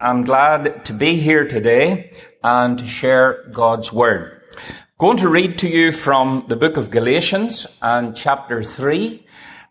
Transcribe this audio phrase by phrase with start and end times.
[0.00, 2.12] I'm glad to be here today
[2.44, 4.40] and to share God's Word.
[4.56, 9.26] I'm going to read to you from the book of Galatians and chapter 3,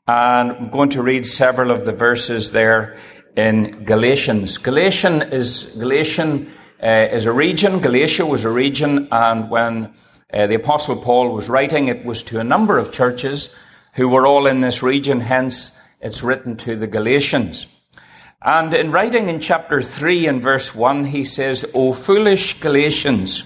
[0.05, 2.98] and I'm going to read several of the verses there
[3.38, 4.58] in Galatians.
[4.58, 6.52] Galatian is, Galatian
[6.84, 9.94] uh, is a region, Galatia was a region, and when
[10.34, 13.57] uh, the Apostle Paul was writing, it was to a number of churches
[13.94, 15.71] who were all in this region, hence
[16.02, 17.66] it's written to the Galatians.
[18.42, 23.44] And in writing in chapter 3 and verse 1, he says, O foolish Galatians,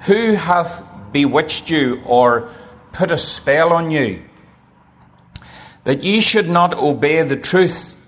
[0.00, 2.50] who hath bewitched you or
[2.92, 4.22] put a spell on you,
[5.84, 8.00] that ye should not obey the truth,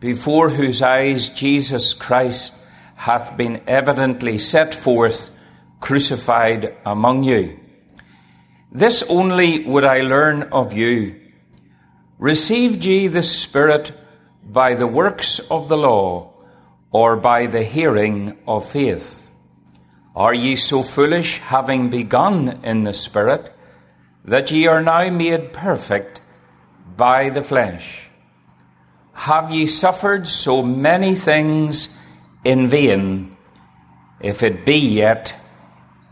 [0.00, 5.42] before whose eyes Jesus Christ hath been evidently set forth,
[5.80, 7.58] crucified among you.
[8.70, 11.20] This only would I learn of you.
[12.18, 13.92] Received ye the Spirit
[14.52, 16.30] by the works of the law
[16.90, 19.30] or by the hearing of faith?
[20.14, 23.50] Are ye so foolish, having begun in the Spirit,
[24.24, 26.20] that ye are now made perfect
[26.96, 28.10] by the flesh?
[29.14, 31.98] Have ye suffered so many things
[32.44, 33.36] in vain,
[34.20, 35.34] if it be yet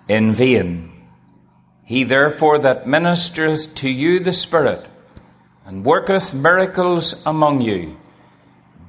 [0.09, 0.93] in vain?
[1.85, 4.87] He therefore that ministereth to you the Spirit,
[5.67, 8.00] and worketh miracles among you,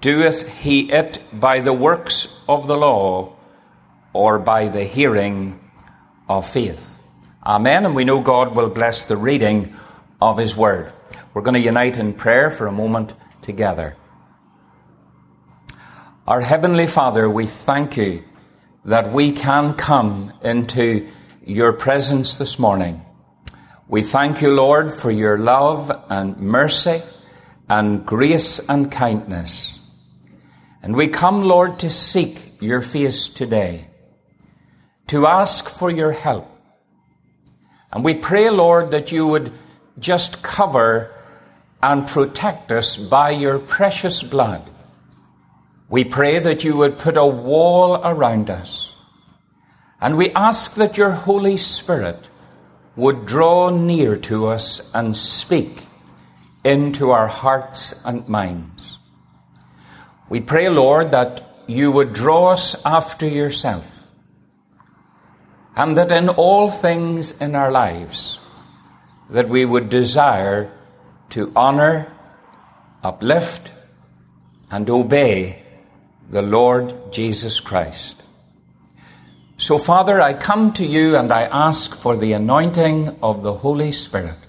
[0.02, 3.36] doeth he it by the works of the law
[4.14, 5.60] or by the hearing
[6.28, 7.00] of faith?
[7.46, 7.86] Amen.
[7.86, 9.74] And we know God will bless the reading
[10.22, 10.92] of his word.
[11.34, 13.96] We're going to unite in prayer for a moment together.
[16.28, 18.24] Our Heavenly Father, we thank you
[18.86, 21.08] that we can come into
[21.46, 23.04] your presence this morning.
[23.88, 27.02] We thank you, Lord, for your love and mercy
[27.68, 29.81] and grace and kindness.
[30.84, 33.88] And we come, Lord, to seek your face today,
[35.08, 36.48] to ask for your help.
[37.92, 39.52] And we pray, Lord, that you would
[40.00, 41.12] just cover
[41.84, 44.68] and protect us by your precious blood.
[45.90, 48.96] We pray that you would put a wall around us.
[50.00, 52.30] And we ask that your Holy Spirit
[52.96, 55.84] would draw near to us and speak
[56.64, 58.98] into our hearts and minds.
[60.32, 64.04] We pray, Lord, that you would draw us after yourself,
[65.76, 68.40] and that in all things in our lives,
[69.30, 70.72] that we would desire
[71.32, 72.16] to honor,
[73.04, 73.74] uplift,
[74.70, 75.64] and obey
[76.30, 78.24] the Lord Jesus Christ.
[79.58, 83.92] So, Father, I come to you and I ask for the anointing of the Holy
[83.92, 84.40] Spirit.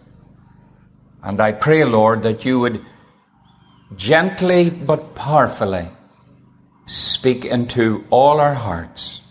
[1.24, 2.84] And I pray, Lord, that you would
[3.96, 5.88] gently but powerfully
[6.86, 9.22] speak into all our hearts.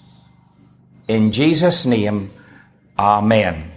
[1.08, 2.32] In Jesus' name,
[2.98, 3.72] Amen.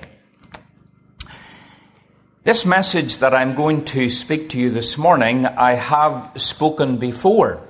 [2.42, 7.66] This message that I'm going to speak to you this morning, I have spoken before.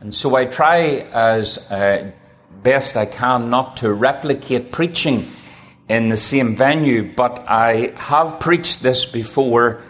[0.00, 2.10] And so I try as uh,
[2.62, 5.30] best I can not to replicate preaching
[5.88, 9.82] in the same venue, but I have preached this before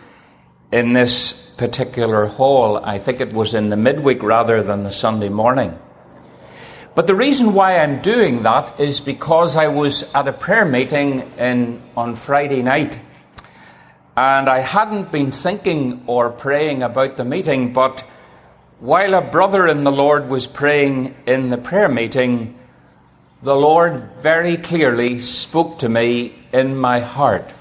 [0.71, 2.79] in this particular hall.
[2.79, 5.79] I think it was in the midweek rather than the Sunday morning.
[6.95, 11.31] But the reason why I'm doing that is because I was at a prayer meeting
[11.37, 12.99] in, on Friday night.
[14.17, 18.01] And I hadn't been thinking or praying about the meeting, but
[18.79, 22.59] while a brother in the Lord was praying in the prayer meeting,
[23.43, 27.53] the Lord very clearly spoke to me in my heart.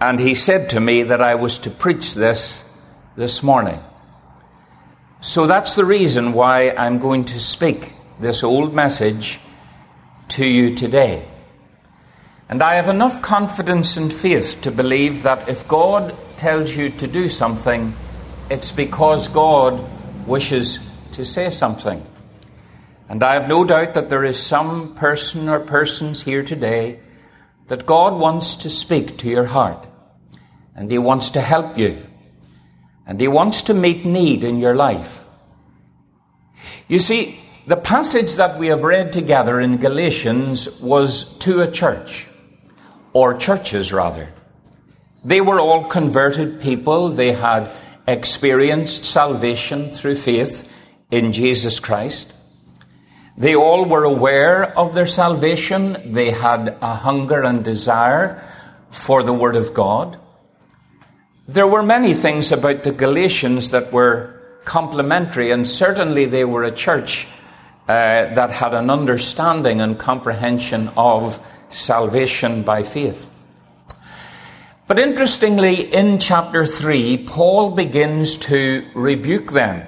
[0.00, 2.63] And he said to me that I was to preach this
[3.16, 3.78] this morning.
[5.20, 9.40] So that's the reason why I'm going to speak this old message
[10.28, 11.26] to you today.
[12.48, 17.06] And I have enough confidence and faith to believe that if God tells you to
[17.06, 17.94] do something,
[18.50, 19.82] it's because God
[20.26, 22.04] wishes to say something.
[23.08, 27.00] And I have no doubt that there is some person or persons here today
[27.68, 29.86] that God wants to speak to your heart.
[30.74, 32.04] And He wants to help you.
[33.06, 35.24] And He wants to meet need in your life.
[36.88, 42.26] You see, the passage that we have read together in Galatians was to a church,
[43.12, 44.28] or churches rather.
[45.24, 47.08] They were all converted people.
[47.08, 47.70] They had
[48.06, 50.70] experienced salvation through faith
[51.10, 52.34] in Jesus Christ.
[53.36, 55.96] They all were aware of their salvation.
[56.12, 58.42] They had a hunger and desire
[58.90, 60.18] for the Word of God.
[61.46, 66.70] There were many things about the Galatians that were complimentary, and certainly they were a
[66.70, 67.26] church
[67.86, 71.38] uh, that had an understanding and comprehension of
[71.68, 73.30] salvation by faith.
[74.86, 79.86] But interestingly, in chapter 3, Paul begins to rebuke them.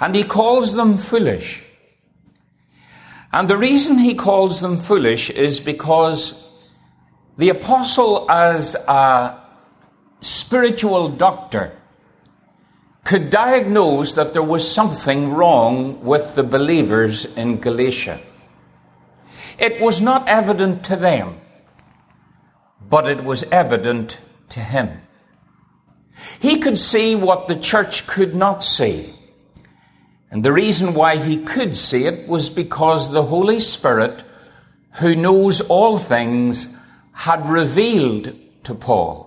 [0.00, 1.64] And he calls them foolish.
[3.32, 6.48] And the reason he calls them foolish is because
[7.38, 9.43] the apostle, as a
[10.24, 11.76] spiritual doctor,
[13.04, 18.18] could diagnose that there was something wrong with the believers in Galatia.
[19.58, 21.38] It was not evident to them,
[22.88, 25.02] but it was evident to him.
[26.40, 29.10] He could see what the church could not see.
[30.30, 34.24] And the reason why he could see it was because the Holy Spirit,
[35.00, 36.80] who knows all things,
[37.12, 38.34] had revealed
[38.64, 39.23] to Paul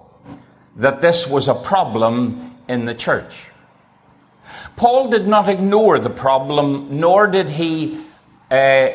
[0.77, 3.49] that this was a problem in the church.
[4.75, 7.99] Paul did not ignore the problem, nor did he
[8.49, 8.89] uh,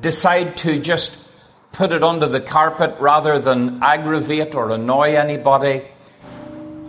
[0.00, 1.30] decide to just
[1.72, 5.82] put it under the carpet rather than aggravate or annoy anybody.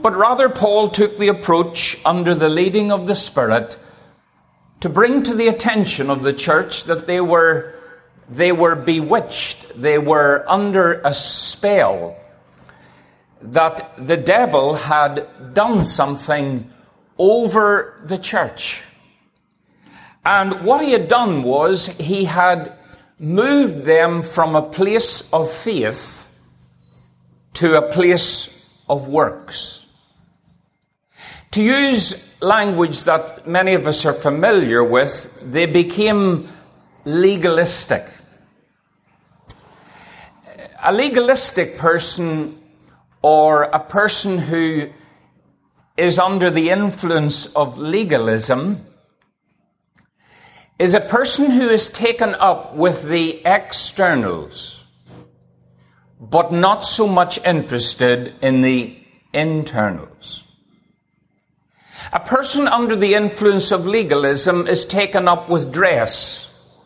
[0.01, 3.77] But rather, Paul took the approach under the leading of the Spirit
[4.81, 7.73] to bring to the attention of the church that they were,
[8.29, 12.15] they were bewitched, they were under a spell,
[13.53, 16.69] that the devil had done something
[17.17, 18.83] over the church.
[20.25, 22.73] And what he had done was he had
[23.19, 26.31] moved them from a place of faith
[27.53, 29.85] to a place of works.
[31.51, 36.49] To use language that many of us are familiar with, they became
[37.05, 38.03] legalistic.
[40.83, 42.51] A legalistic person
[43.25, 44.87] or a person who
[45.97, 48.79] is under the influence of legalism
[50.77, 54.83] is a person who is taken up with the externals,
[56.21, 58.95] but not so much interested in the
[59.33, 60.43] internals.
[62.13, 66.77] A person under the influence of legalism is taken up with dress,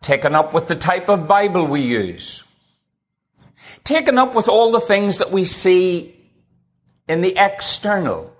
[0.00, 2.43] taken up with the type of Bible we use,
[3.84, 6.14] taken up with all the things that we see
[7.08, 8.32] in the external.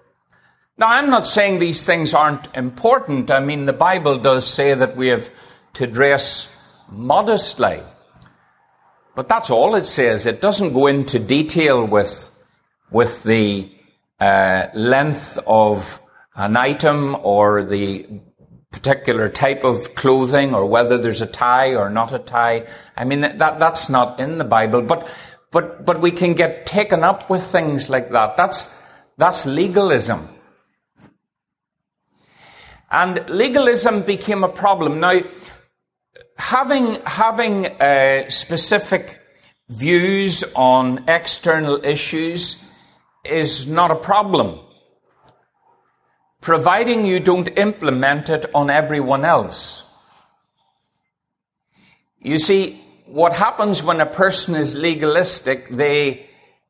[0.76, 3.30] Now, I'm not saying these things aren't important.
[3.30, 5.30] I mean, the Bible does say that we have
[5.74, 6.50] to dress
[6.90, 7.80] modestly.
[9.14, 10.26] But that's all it says.
[10.26, 12.42] It doesn't go into detail with,
[12.90, 13.70] with the
[14.18, 16.00] uh, length of
[16.34, 18.06] an item or the
[18.74, 22.66] particular type of clothing or whether there's a tie or not a tie.
[22.96, 24.82] I mean, that, that's not in the Bible.
[24.82, 25.08] But,
[25.52, 28.36] but, but we can get taken up with things like that.
[28.36, 28.82] That's,
[29.16, 30.28] that's legalism.
[32.90, 34.98] And legalism became a problem.
[34.98, 35.20] Now,
[36.36, 39.20] having, having uh, specific
[39.68, 42.72] views on external issues
[43.24, 44.58] is not a problem,
[46.44, 49.86] providing you don't implement it on everyone else.
[52.20, 56.26] You see, what happens when a person is legalistic, they,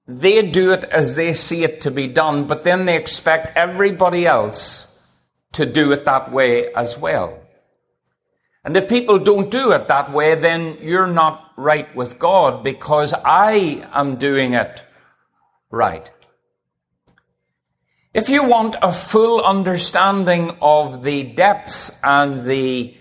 [0.06, 4.26] they do it as they see it to be done, but then they expect everybody
[4.26, 5.12] else
[5.54, 7.40] to do it that way as well.
[8.64, 13.12] And if people don't do it that way, then you're not right with God because
[13.12, 14.84] I am doing it
[15.72, 16.08] right.
[18.14, 22.96] If you want a full understanding of the depth and the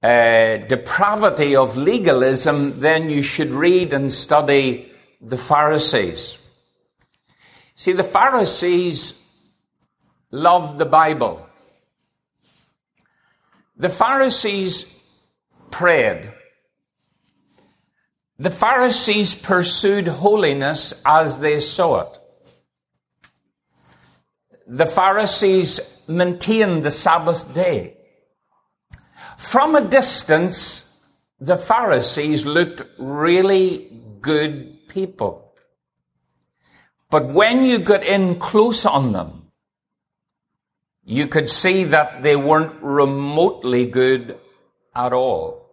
[0.00, 6.38] uh, depravity of legalism, then you should read and study the Pharisees.
[7.74, 9.28] See, the Pharisees
[10.30, 11.48] loved the Bible.
[13.76, 15.02] The Pharisees
[15.72, 16.32] prayed.
[18.38, 22.18] The Pharisees pursued holiness as they saw it.
[24.66, 27.96] The Pharisees maintained the Sabbath day.
[29.36, 31.06] From a distance,
[31.38, 33.90] the Pharisees looked really
[34.20, 35.52] good people.
[37.10, 39.50] But when you got in close on them,
[41.04, 44.38] you could see that they weren't remotely good
[44.94, 45.64] at all.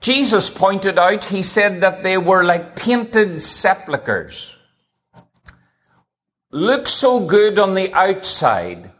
[0.00, 4.56] Jesus pointed out, he said that they were like painted sepulchres.
[6.52, 8.90] Look so good on the outside,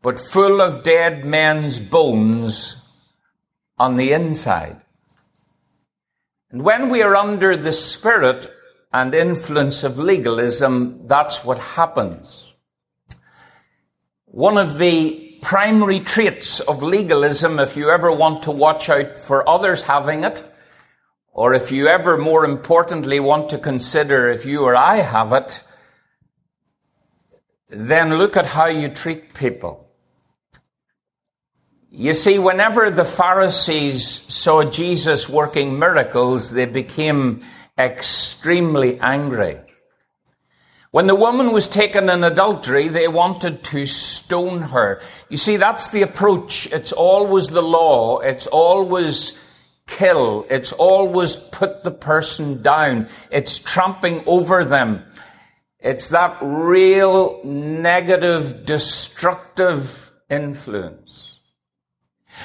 [0.00, 2.88] but full of dead men's bones
[3.78, 4.80] on the inside.
[6.50, 8.50] And when we are under the spirit
[8.94, 12.54] and influence of legalism, that's what happens.
[14.24, 19.46] One of the primary traits of legalism if you ever want to watch out for
[19.46, 20.42] others having it,
[21.30, 25.60] or if you ever more importantly want to consider if you or I have it,
[27.72, 29.88] then look at how you treat people.
[31.90, 37.42] You see, whenever the Pharisees saw Jesus working miracles, they became
[37.78, 39.58] extremely angry.
[40.90, 45.00] When the woman was taken in adultery, they wanted to stone her.
[45.30, 46.66] You see, that's the approach.
[46.70, 48.18] It's always the law.
[48.18, 49.42] It's always
[49.86, 50.46] kill.
[50.50, 53.08] It's always put the person down.
[53.30, 55.04] It's tramping over them.
[55.82, 61.40] It's that real negative, destructive influence.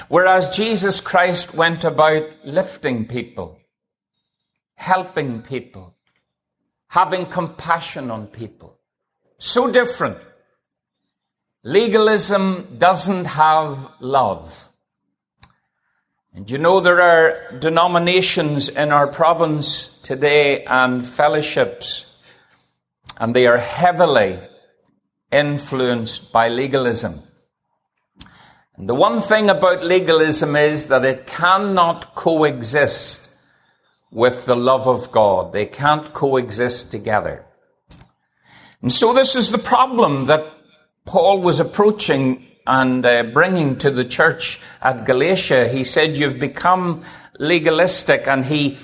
[0.10, 3.60] Whereas Jesus Christ went about lifting people,
[4.76, 5.96] helping people,
[6.88, 8.80] having compassion on people.
[9.38, 10.18] So different.
[11.64, 14.72] Legalism doesn't have love.
[16.34, 22.07] And you know, there are denominations in our province today and fellowships,
[23.20, 24.40] and they are heavily
[25.32, 27.22] influenced by legalism.
[28.76, 33.36] And the one thing about legalism is that it cannot coexist
[34.12, 35.52] with the love of God.
[35.52, 37.46] They can't coexist together.
[38.82, 40.46] And so this is the problem that
[41.06, 45.68] Paul was approaching and uh, bringing to the church at Galatia.
[45.70, 47.02] He said, you've become
[47.40, 48.78] legalistic and he,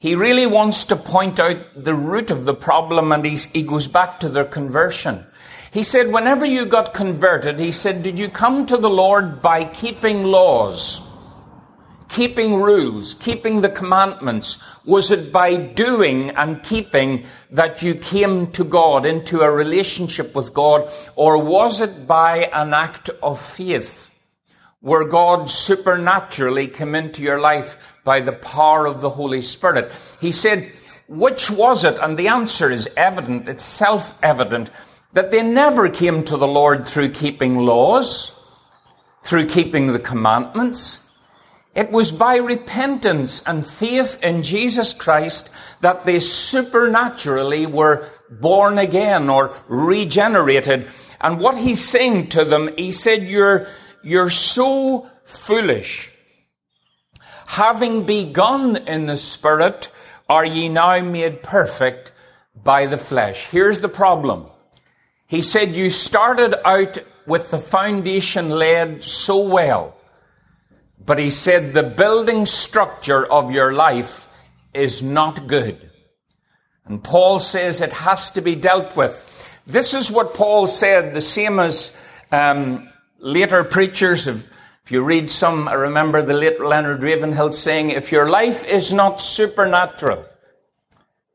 [0.00, 4.18] he really wants to point out the root of the problem and he goes back
[4.20, 5.24] to their conversion.
[5.70, 9.64] He said, whenever you got converted, he said, did you come to the Lord by
[9.64, 11.06] keeping laws?
[12.10, 14.58] keeping rules, keeping the commandments?
[14.84, 20.52] Was it by doing and keeping that you came to God, into a relationship with
[20.52, 20.90] God?
[21.16, 24.09] Or was it by an act of faith?
[24.80, 29.92] Where God supernaturally came into your life by the power of the Holy Spirit?
[30.20, 30.72] He said,
[31.06, 31.98] which was it?
[32.00, 33.48] And the answer is evident.
[33.48, 34.70] It's self-evident
[35.12, 38.62] that they never came to the Lord through keeping laws,
[39.22, 41.12] through keeping the commandments.
[41.74, 45.50] It was by repentance and faith in Jesus Christ
[45.82, 50.88] that they supernaturally were born again or regenerated.
[51.20, 53.66] And what he's saying to them, he said, you're,
[54.02, 56.10] you're so foolish.
[57.46, 59.90] Having begun in the spirit,
[60.28, 62.12] are ye now made perfect
[62.54, 63.46] by the flesh?
[63.50, 64.46] Here's the problem.
[65.26, 69.96] He said, you started out with the foundation laid so well
[71.04, 74.28] but he said the building structure of your life
[74.74, 75.90] is not good.
[76.84, 79.26] And Paul says it has to be dealt with.
[79.66, 81.96] This is what Paul said, the same as
[82.30, 82.88] um,
[83.20, 84.26] later preachers.
[84.26, 84.50] If,
[84.84, 88.92] if you read some, I remember the late Leonard Ravenhill saying, if your life is
[88.92, 90.24] not supernatural,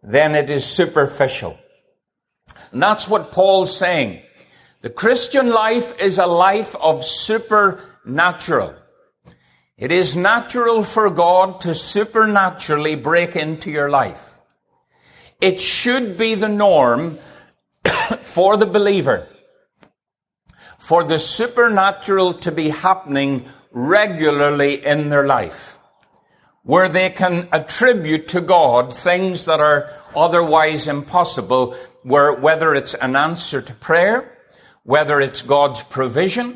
[0.03, 1.57] then it is superficial.
[2.71, 4.21] And that's what Paul's saying.
[4.81, 8.75] The Christian life is a life of supernatural.
[9.77, 14.39] It is natural for God to supernaturally break into your life.
[15.41, 17.17] It should be the norm
[18.21, 19.27] for the believer
[20.85, 25.79] for the supernatural to be happening regularly in their life,
[26.61, 31.73] where they can attribute to God things that are otherwise impossible,
[32.03, 34.37] where whether it's an answer to prayer,
[34.83, 36.55] whether it's God's provision,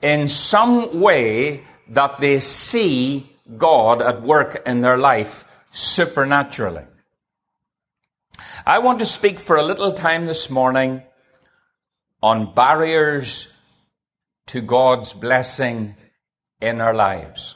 [0.00, 6.84] in some way that they see God at work in their life supernaturally.
[8.64, 11.02] I want to speak for a little time this morning
[12.22, 13.56] on barriers
[14.46, 15.94] to God's blessing
[16.60, 17.54] in our lives.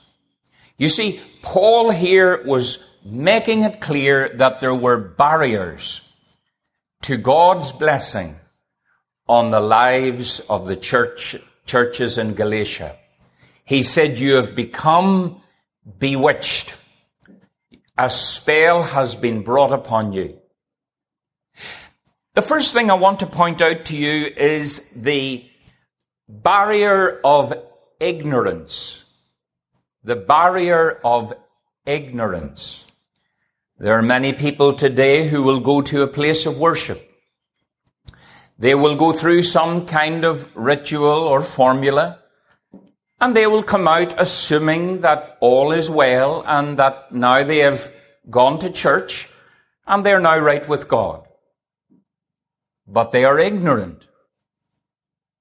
[0.78, 6.12] You see, Paul here was making it clear that there were barriers
[7.02, 8.36] to God's blessing
[9.28, 12.96] on the lives of the church, churches in Galatia.
[13.64, 15.42] He said, you have become
[15.98, 16.76] bewitched.
[17.96, 20.38] A spell has been brought upon you.
[22.34, 25.48] The first thing I want to point out to you is the
[26.28, 27.54] barrier of
[28.00, 29.04] ignorance.
[30.02, 31.32] The barrier of
[31.86, 32.88] ignorance.
[33.78, 37.08] There are many people today who will go to a place of worship.
[38.58, 42.18] They will go through some kind of ritual or formula
[43.20, 47.92] and they will come out assuming that all is well and that now they have
[48.28, 49.28] gone to church
[49.86, 51.23] and they're now right with God.
[52.86, 54.04] But they are ignorant.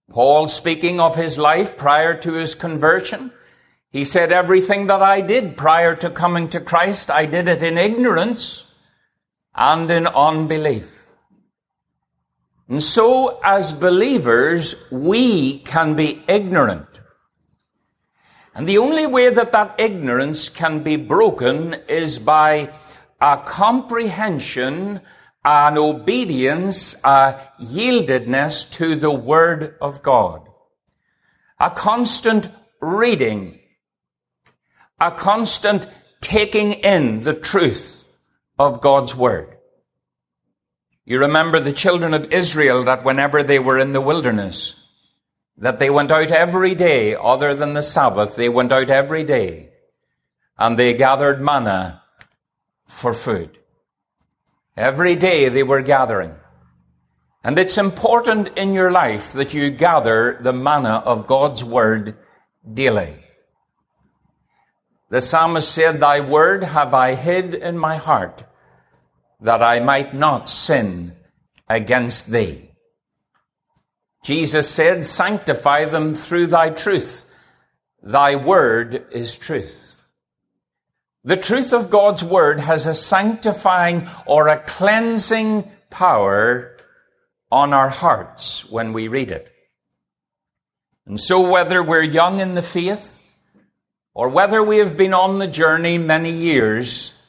[0.09, 3.31] Paul, speaking of his life prior to his conversion,
[3.89, 7.77] he said, Everything that I did prior to coming to Christ, I did it in
[7.77, 8.73] ignorance
[9.55, 11.05] and in unbelief.
[12.67, 16.87] And so, as believers, we can be ignorant.
[18.55, 22.71] And the only way that that ignorance can be broken is by
[23.19, 25.01] a comprehension,
[25.45, 30.47] an obedience, a yieldedness to the Word of God.
[31.59, 32.47] A constant
[32.81, 33.59] reading,
[34.99, 35.87] a constant
[36.21, 38.05] taking in the truth
[38.57, 39.57] of God's Word.
[41.05, 44.75] You remember the children of Israel that whenever they were in the wilderness,
[45.57, 49.69] that they went out every day, other than the Sabbath, they went out every day
[50.57, 52.01] and they gathered manna
[52.87, 53.59] for food.
[54.75, 56.35] Every day they were gathering.
[57.43, 62.15] And it's important in your life that you gather the manna of God's word
[62.71, 63.15] daily.
[65.09, 68.45] The psalmist said, Thy word have I hid in my heart
[69.41, 71.13] that I might not sin
[71.69, 72.69] against thee.
[74.23, 77.29] Jesus said, Sanctify them through thy truth.
[78.01, 79.92] Thy word is truth.
[81.23, 86.77] The truth of God's word has a sanctifying or a cleansing power
[87.49, 89.49] on our hearts when we read it.
[91.05, 93.21] And so whether we're young in the faith
[94.13, 97.21] or whether we have been on the journey many years,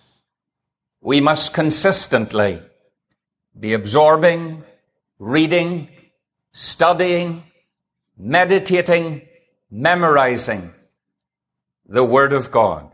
[1.00, 2.60] we must consistently
[3.58, 4.64] be absorbing,
[5.18, 5.88] reading,
[6.52, 7.44] studying,
[8.16, 9.22] meditating,
[9.70, 10.72] memorizing
[11.86, 12.93] the Word of God.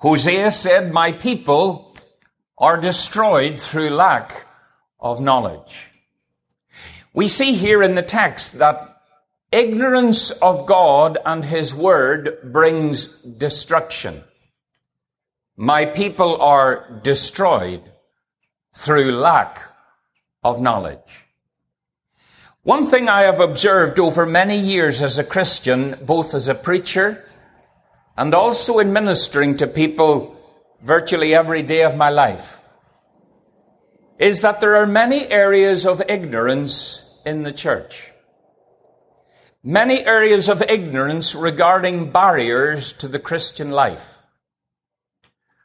[0.00, 1.94] Hosea said, My people
[2.56, 4.46] are destroyed through lack
[4.98, 5.90] of knowledge.
[7.12, 9.02] We see here in the text that
[9.52, 14.24] ignorance of God and His Word brings destruction.
[15.56, 17.82] My people are destroyed
[18.74, 19.60] through lack
[20.42, 21.26] of knowledge.
[22.62, 27.26] One thing I have observed over many years as a Christian, both as a preacher
[28.20, 30.36] and also in ministering to people
[30.82, 32.60] virtually every day of my life,
[34.18, 38.12] is that there are many areas of ignorance in the church.
[39.64, 44.18] Many areas of ignorance regarding barriers to the Christian life.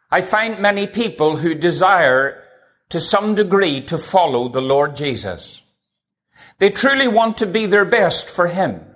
[0.09, 2.41] I find many people who desire
[2.87, 5.61] to some degree to follow the Lord Jesus.
[6.59, 8.94] They truly want to be their best for Him.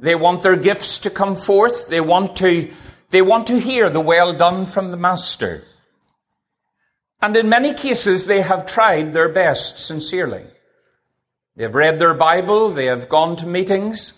[0.00, 1.88] They want their gifts to come forth.
[1.88, 2.70] They want to,
[3.10, 5.64] they want to hear the well done from the Master.
[7.20, 10.44] And in many cases, they have tried their best sincerely.
[11.56, 12.70] They've read their Bible.
[12.70, 14.12] They have gone to meetings.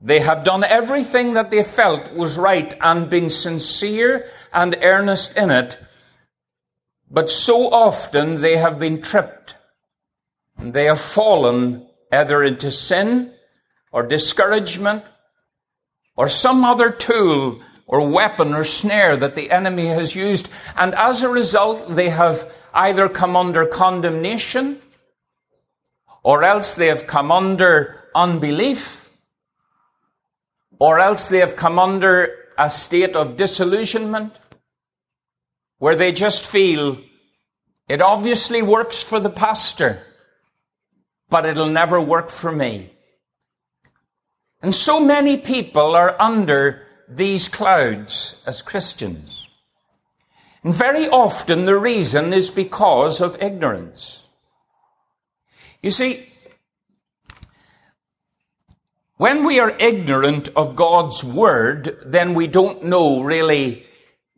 [0.00, 5.50] They have done everything that they felt was right and been sincere and earnest in
[5.50, 5.76] it.
[7.10, 9.56] But so often they have been tripped
[10.56, 13.33] and they have fallen either into sin
[13.94, 15.04] or discouragement
[16.16, 20.50] or some other tool or weapon or snare that the enemy has used.
[20.76, 24.80] And as a result, they have either come under condemnation
[26.24, 29.12] or else they have come under unbelief
[30.80, 34.40] or else they have come under a state of disillusionment
[35.78, 36.98] where they just feel
[37.88, 40.02] it obviously works for the pastor
[41.30, 42.93] but it'll never work for me.
[44.64, 49.46] And so many people are under these clouds as Christians.
[50.62, 54.24] And very often the reason is because of ignorance.
[55.82, 56.26] You see,
[59.18, 63.84] when we are ignorant of God's Word, then we don't know really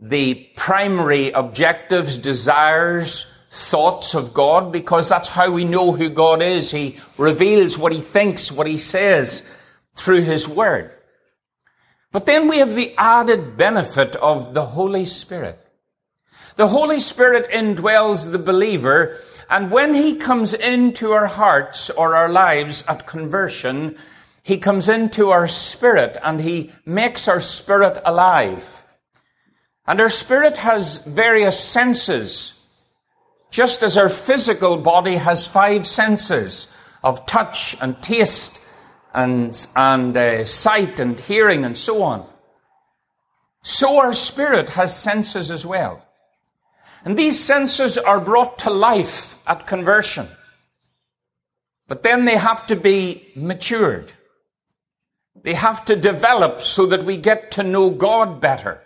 [0.00, 6.72] the primary objectives, desires, thoughts of God because that's how we know who God is.
[6.72, 9.48] He reveals what he thinks, what he says
[9.96, 10.92] through his word.
[12.12, 15.58] But then we have the added benefit of the Holy Spirit.
[16.56, 19.18] The Holy Spirit indwells the believer,
[19.50, 23.96] and when he comes into our hearts or our lives at conversion,
[24.42, 28.84] he comes into our spirit and he makes our spirit alive.
[29.86, 32.56] And our spirit has various senses
[33.50, 38.60] just as our physical body has five senses of touch and taste
[39.16, 42.24] and, and uh, sight and hearing and so on,
[43.62, 46.06] so our spirit has senses as well.
[47.04, 50.26] And these senses are brought to life at conversion.
[51.88, 54.12] But then they have to be matured.
[55.42, 58.82] They have to develop so that we get to know God better.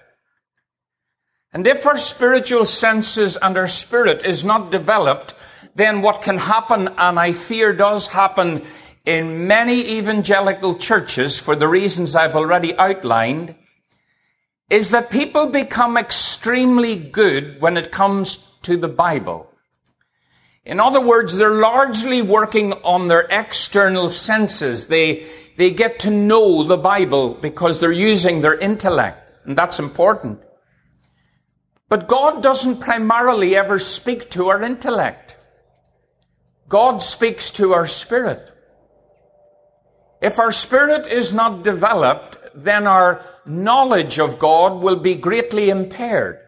[1.52, 5.34] And if our spiritual senses and our spirit is not developed,
[5.74, 8.64] then what can happen, and I fear does happen
[9.06, 13.54] in many evangelical churches for the reasons I've already outlined,
[14.68, 19.50] is that people become extremely good when it comes to the Bible.
[20.64, 24.86] In other words, they're largely working on their external senses.
[24.86, 30.40] They, they get to know the Bible because they're using their intellect, and that's important.
[31.88, 35.36] But God doesn't primarily ever speak to our intellect.
[36.68, 38.38] God speaks to our spirit.
[40.20, 46.38] If our spirit is not developed, then our knowledge of God will be greatly impaired.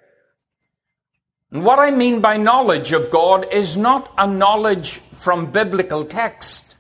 [1.51, 6.77] And what I mean by knowledge of God is not a knowledge from biblical text.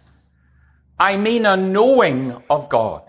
[0.98, 3.02] I mean a knowing of God.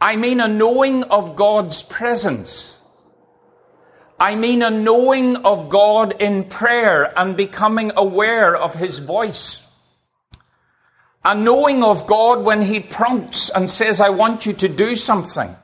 [0.00, 2.80] I mean a knowing of God's presence.
[4.18, 9.63] I mean a knowing of God in prayer and becoming aware of His voice.
[11.24, 15.54] A knowing of God when He prompts and says, I want you to do something.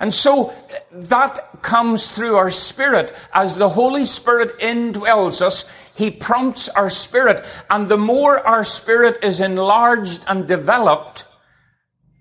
[0.00, 0.52] And so
[0.90, 3.14] that comes through our spirit.
[3.32, 7.44] As the Holy Spirit indwells us, He prompts our spirit.
[7.70, 11.24] And the more our spirit is enlarged and developed,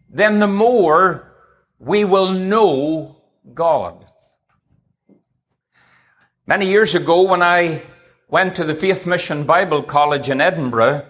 [0.09, 1.33] then the more
[1.79, 3.17] we will know
[3.53, 4.05] God.
[6.45, 7.81] Many years ago, when I
[8.27, 11.05] went to the Faith Mission Bible College in Edinburgh,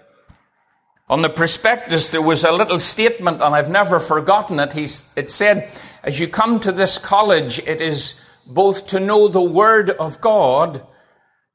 [1.14, 4.76] on the prospectus there was a little statement, and I've never forgotten it.
[4.76, 5.72] it said,
[6.02, 10.84] As you come to this college, it is both to know the Word of God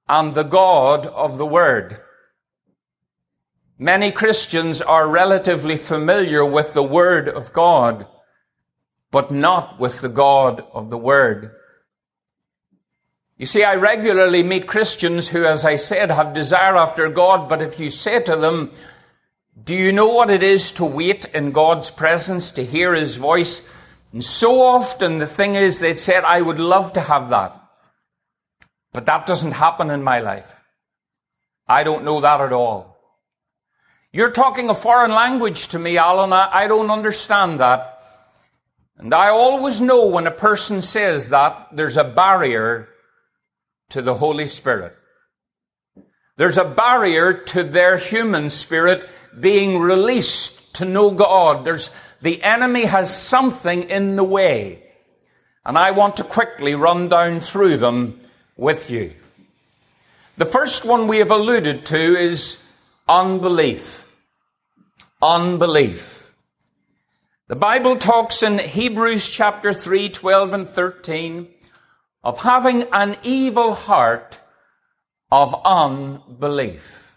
[0.09, 2.01] and the God of the Word.
[3.77, 8.07] Many Christians are relatively familiar with the Word of God,
[9.11, 11.51] but not with the God of the Word.
[13.37, 17.61] You see, I regularly meet Christians who, as I said, have desire after God, but
[17.61, 18.71] if you say to them,
[19.65, 23.75] do you know what it is to wait in God's presence, to hear His voice?
[24.13, 27.55] And so often the thing is, they said, I would love to have that.
[28.93, 30.59] But that doesn't happen in my life.
[31.67, 32.97] I don't know that at all.
[34.13, 36.33] You're talking a foreign language to me, Alan.
[36.33, 38.03] I don't understand that.
[38.97, 42.89] And I always know when a person says that, there's a barrier
[43.91, 44.97] to the Holy Spirit.
[46.37, 51.65] There's a barrier to their human spirit being released to know God.
[51.65, 54.83] There's, the enemy has something in the way.
[55.65, 58.21] And I want to quickly run down through them
[58.57, 59.13] with you.
[60.37, 62.65] The first one we have alluded to is
[63.09, 64.09] unbelief.
[65.21, 66.33] Unbelief.
[67.49, 71.49] The Bible talks in Hebrews chapter 3, 12 and 13
[72.23, 74.39] of having an evil heart
[75.33, 77.08] of unbelief.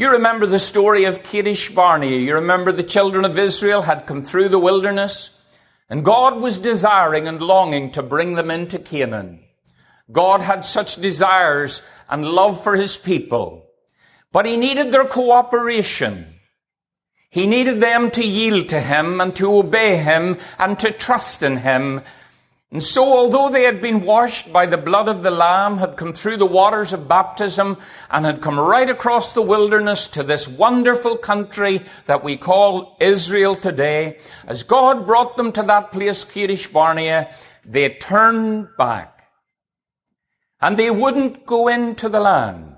[0.00, 2.16] You remember the story of Kadesh Barnea.
[2.16, 5.44] You remember the children of Israel had come through the wilderness,
[5.90, 9.40] and God was desiring and longing to bring them into Canaan.
[10.10, 13.66] God had such desires and love for his people,
[14.32, 16.24] but he needed their cooperation.
[17.28, 21.58] He needed them to yield to him and to obey him and to trust in
[21.58, 22.00] him
[22.72, 26.12] and so, although they had been washed by the blood of the Lamb, had come
[26.12, 27.76] through the waters of baptism,
[28.08, 33.56] and had come right across the wilderness to this wonderful country that we call Israel
[33.56, 39.26] today, as God brought them to that place, Kadesh Barnea, they turned back.
[40.60, 42.76] And they wouldn't go into the land.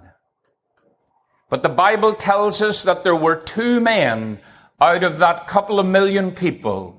[1.51, 4.41] But the Bible tells us that there were two men
[4.81, 6.99] out of that couple of million people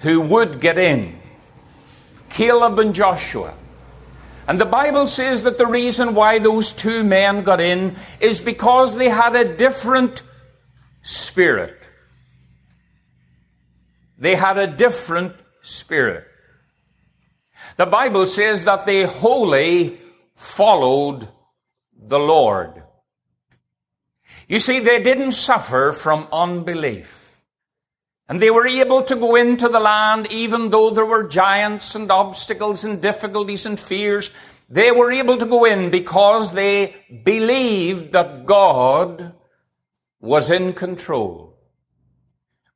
[0.00, 1.19] who would get in.
[2.30, 3.54] Caleb and Joshua.
[4.48, 8.96] And the Bible says that the reason why those two men got in is because
[8.96, 10.22] they had a different
[11.02, 11.76] spirit.
[14.18, 16.26] They had a different spirit.
[17.76, 20.00] The Bible says that they wholly
[20.34, 21.28] followed
[21.96, 22.82] the Lord.
[24.48, 27.29] You see, they didn't suffer from unbelief.
[28.30, 32.08] And they were able to go into the land even though there were giants and
[32.12, 34.30] obstacles and difficulties and fears.
[34.68, 39.34] They were able to go in because they believed that God
[40.20, 41.58] was in control.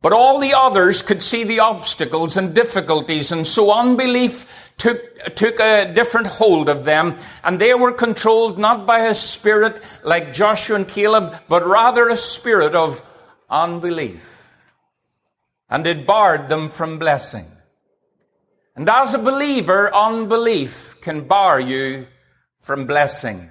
[0.02, 4.98] But all the others could see the obstacles and difficulties, and so unbelief took,
[5.36, 10.34] took a different hold of them, and they were controlled not by a spirit like
[10.34, 13.04] Joshua and Caleb, but rather a spirit of
[13.48, 14.43] unbelief.
[15.68, 17.46] And it barred them from blessing.
[18.76, 22.08] And as a believer, unbelief can bar you
[22.60, 23.50] from blessing.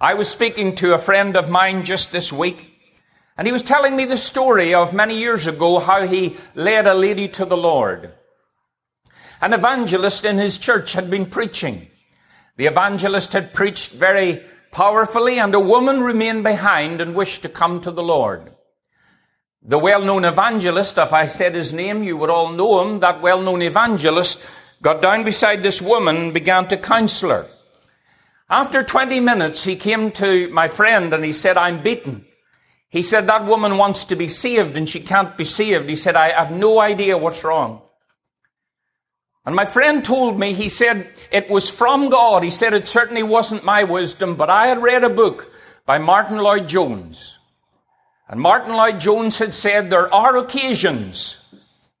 [0.00, 2.78] I was speaking to a friend of mine just this week,
[3.36, 6.94] and he was telling me the story of many years ago how he led a
[6.94, 8.12] lady to the Lord.
[9.40, 11.88] An evangelist in his church had been preaching.
[12.56, 17.80] The evangelist had preached very powerfully, and a woman remained behind and wished to come
[17.82, 18.52] to the Lord.
[19.62, 23.60] The well-known evangelist, if I said his name, you would all know him, that well-known
[23.60, 27.46] evangelist got down beside this woman and began to counsel her.
[28.48, 32.24] After 20 minutes, he came to my friend and he said, I'm beaten.
[32.88, 35.88] He said, that woman wants to be saved and she can't be saved.
[35.88, 37.82] He said, I have no idea what's wrong.
[39.44, 42.42] And my friend told me, he said, it was from God.
[42.42, 45.52] He said, it certainly wasn't my wisdom, but I had read a book
[45.84, 47.39] by Martyn Lloyd-Jones.
[48.30, 51.52] And Martyn Lloyd-Jones had said, there are occasions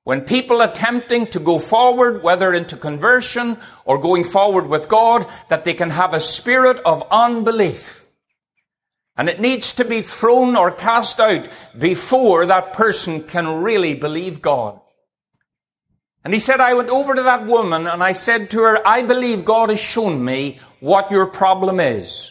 [0.04, 5.64] when people attempting to go forward, whether into conversion or going forward with God, that
[5.64, 8.06] they can have a spirit of unbelief.
[9.16, 14.40] And it needs to be thrown or cast out before that person can really believe
[14.40, 14.80] God.
[16.24, 19.02] And he said, I went over to that woman and I said to her, I
[19.02, 22.30] believe God has shown me what your problem is.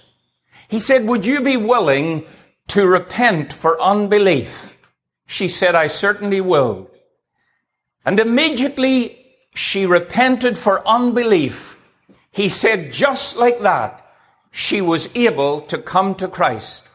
[0.69, 2.25] He said, would you be willing
[2.69, 4.77] to repent for unbelief?
[5.27, 6.89] She said, I certainly will.
[8.05, 11.79] And immediately she repented for unbelief.
[12.31, 14.05] He said, just like that,
[14.51, 16.87] she was able to come to Christ.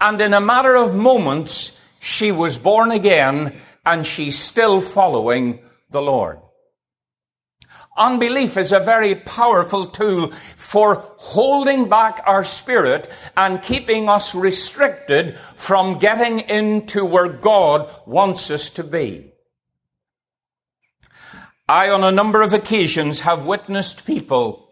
[0.00, 6.02] And in a matter of moments, she was born again and she's still following the
[6.02, 6.38] Lord.
[7.96, 15.36] Unbelief is a very powerful tool for holding back our spirit and keeping us restricted
[15.36, 19.32] from getting into where God wants us to be.
[21.68, 24.68] I, on a number of occasions, have witnessed people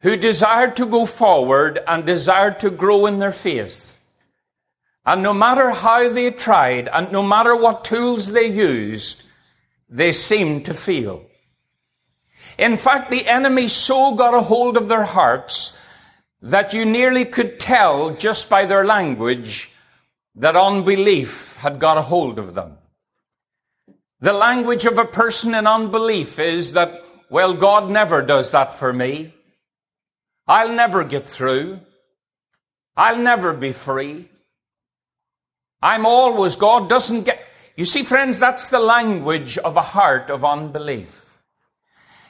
[0.00, 3.98] who desired to go forward and desired to grow in their faith.
[5.04, 9.24] And no matter how they tried and no matter what tools they used,
[9.88, 11.26] they seemed to fail.
[12.58, 15.80] In fact, the enemy so got a hold of their hearts
[16.40, 19.72] that you nearly could tell just by their language
[20.36, 22.78] that unbelief had got a hold of them.
[24.20, 28.92] The language of a person in unbelief is that, well, God never does that for
[28.92, 29.32] me.
[30.46, 31.80] I'll never get through.
[32.96, 34.28] I'll never be free.
[35.82, 37.42] I'm always, God doesn't get,
[37.76, 41.23] you see friends, that's the language of a heart of unbelief.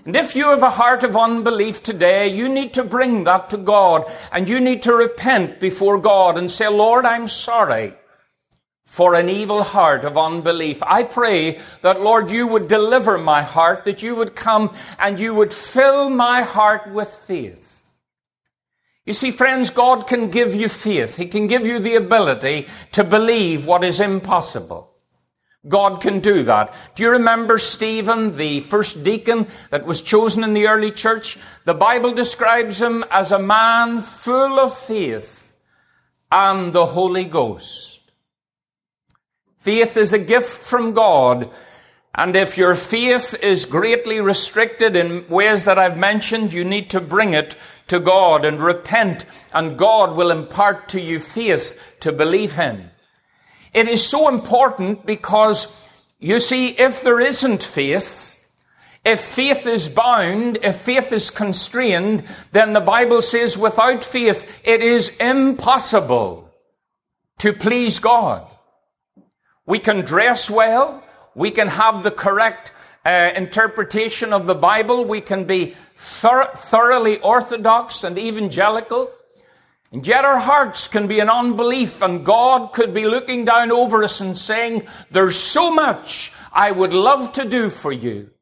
[0.04, 3.56] And if you have a heart of unbelief today, you need to bring that to
[3.56, 7.94] God and you need to repent before God and say, Lord, I'm sorry
[8.84, 10.82] for an evil heart of unbelief.
[10.82, 15.34] I pray that, Lord, you would deliver my heart, that you would come and you
[15.34, 17.92] would fill my heart with faith.
[19.06, 21.16] You see, friends, God can give you faith.
[21.16, 24.93] He can give you the ability to believe what is impossible.
[25.66, 26.74] God can do that.
[26.94, 31.38] Do you remember Stephen, the first deacon that was chosen in the early church?
[31.64, 35.56] The Bible describes him as a man full of faith
[36.30, 38.10] and the Holy Ghost.
[39.58, 41.50] Faith is a gift from God
[42.16, 47.00] and if your faith is greatly restricted in ways that I've mentioned, you need to
[47.00, 47.56] bring it
[47.88, 52.90] to God and repent, and God will impart to you faith to believe Him.
[53.74, 55.84] It is so important because,
[56.20, 58.30] you see, if there isn't faith,
[59.04, 64.82] if faith is bound, if faith is constrained, then the Bible says without faith it
[64.82, 66.50] is impossible
[67.38, 68.46] to please God.
[69.66, 71.02] We can dress well,
[71.34, 72.72] we can have the correct
[73.04, 75.04] uh, interpretation of the Bible.
[75.04, 79.10] We can be thor- thoroughly orthodox and evangelical.
[79.94, 84.02] And yet our hearts can be in unbelief and God could be looking down over
[84.02, 88.32] us and saying, there's so much I would love to do for you.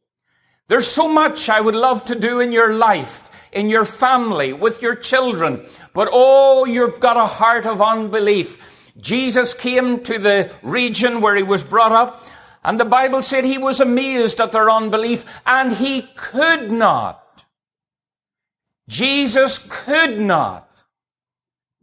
[0.69, 4.81] There's so much I would love to do in your life, in your family, with
[4.81, 5.67] your children.
[5.93, 8.91] But oh, you've got a heart of unbelief.
[8.99, 12.25] Jesus came to the region where he was brought up
[12.65, 17.45] and the Bible said he was amazed at their unbelief and he could not.
[18.89, 20.71] Jesus could not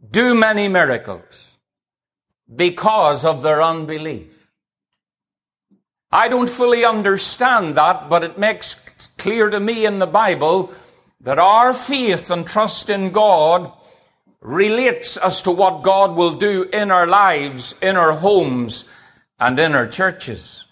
[0.08, 1.56] do many miracles
[2.54, 4.48] because of their unbelief.
[6.12, 8.74] I don't fully understand that, but it makes
[9.18, 10.72] clear to me in the Bible
[11.20, 13.72] that our faith and trust in God
[14.40, 18.86] relates as to what God will do in our lives, in our homes,
[19.38, 20.64] and in our churches.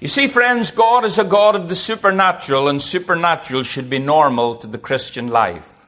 [0.00, 4.56] You see, friends, God is a God of the supernatural, and supernatural should be normal
[4.56, 5.81] to the Christian life.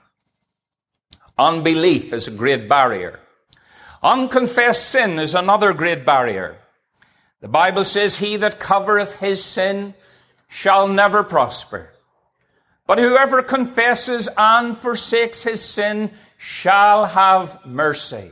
[1.38, 3.20] Unbelief is a great barrier.
[4.02, 6.58] Unconfessed sin is another great barrier.
[7.40, 9.94] The Bible says, He that covereth his sin
[10.48, 11.90] shall never prosper.
[12.86, 18.30] But whoever confesses and forsakes his sin shall have mercy.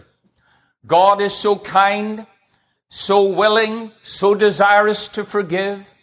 [0.86, 2.26] God is so kind,
[2.88, 5.94] so willing, so desirous to forgive.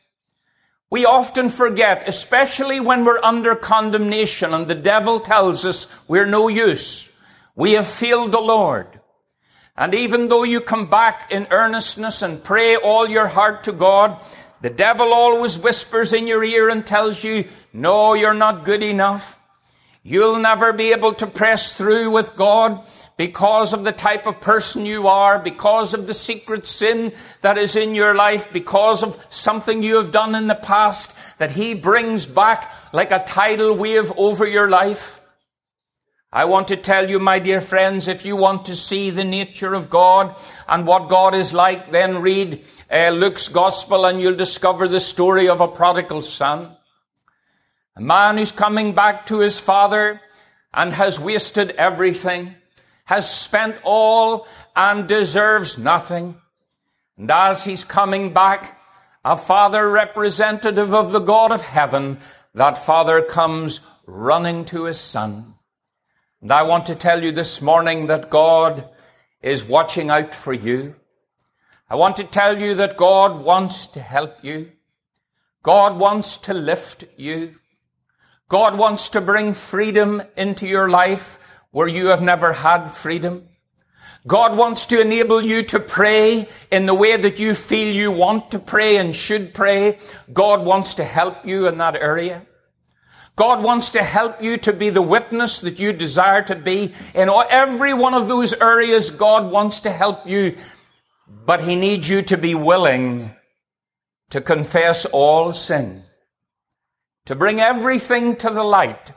[0.92, 6.48] We often forget, especially when we're under condemnation and the devil tells us we're no
[6.48, 7.16] use.
[7.56, 9.00] We have failed the Lord.
[9.78, 14.20] And even though you come back in earnestness and pray all your heart to God,
[14.62, 19.40] the devil always whispers in your ear and tells you, no, you're not good enough.
[20.04, 22.84] You'll never be able to press through with God
[23.20, 27.76] because of the type of person you are, because of the secret sin that is
[27.76, 32.26] in your life, because of something you have done in the past that he brings
[32.26, 35.20] back like a tidal wave over your life.
[36.32, 39.74] I want to tell you, my dear friends, if you want to see the nature
[39.74, 40.34] of God
[40.66, 45.50] and what God is like, then read uh, Luke's gospel and you'll discover the story
[45.50, 46.74] of a prodigal son.
[47.98, 50.22] A man who's coming back to his father
[50.74, 52.56] and has wasted everything,
[53.10, 56.40] has spent all and deserves nothing.
[57.18, 58.80] And as he's coming back,
[59.26, 62.20] a father representative of the God of heaven,
[62.54, 65.56] that father comes running to his son.
[66.40, 68.88] And I want to tell you this morning that God
[69.42, 70.94] is watching out for you.
[71.90, 74.72] I want to tell you that God wants to help you.
[75.64, 77.56] God wants to lift you.
[78.50, 81.40] God wants to bring freedom into your life
[81.72, 83.48] where you have never had freedom.
[84.28, 88.52] God wants to enable you to pray in the way that you feel you want
[88.52, 89.98] to pray and should pray.
[90.32, 92.46] God wants to help you in that area.
[93.36, 96.94] God wants to help you to be the witness that you desire to be.
[97.16, 100.58] In every one of those areas, God wants to help you
[101.50, 103.32] but he needs you to be willing
[104.30, 106.04] to confess all sin,
[107.26, 109.12] to bring everything to the light.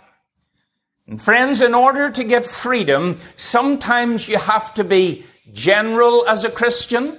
[1.12, 6.50] And friends, in order to get freedom, sometimes you have to be general as a
[6.50, 7.18] Christian.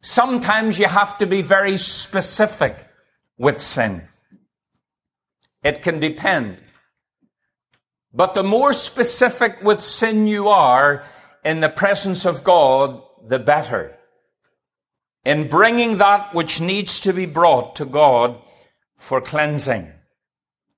[0.00, 2.74] Sometimes you have to be very specific
[3.36, 4.00] with sin.
[5.62, 6.56] It can depend.
[8.14, 11.04] But the more specific with sin you are
[11.44, 13.94] in the presence of God, the better.
[15.26, 18.40] In bringing that which needs to be brought to God
[18.96, 19.92] for cleansing.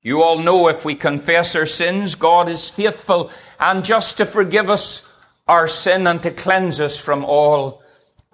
[0.02, 4.68] You all know if we confess our sins, God is faithful and just to forgive
[4.68, 5.08] us
[5.46, 7.82] our sin and to cleanse us from all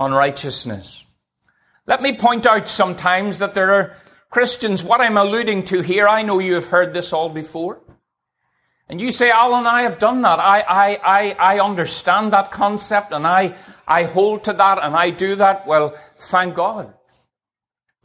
[0.01, 1.05] unrighteousness.
[1.87, 3.97] Let me point out sometimes that there are
[4.31, 7.81] Christians, what I'm alluding to here, I know you have heard this all before.
[8.89, 10.39] And you say, Alan, I have done that.
[10.39, 13.55] I, I, I, I understand that concept and I,
[13.87, 15.67] I hold to that and I do that.
[15.67, 16.95] Well, thank God.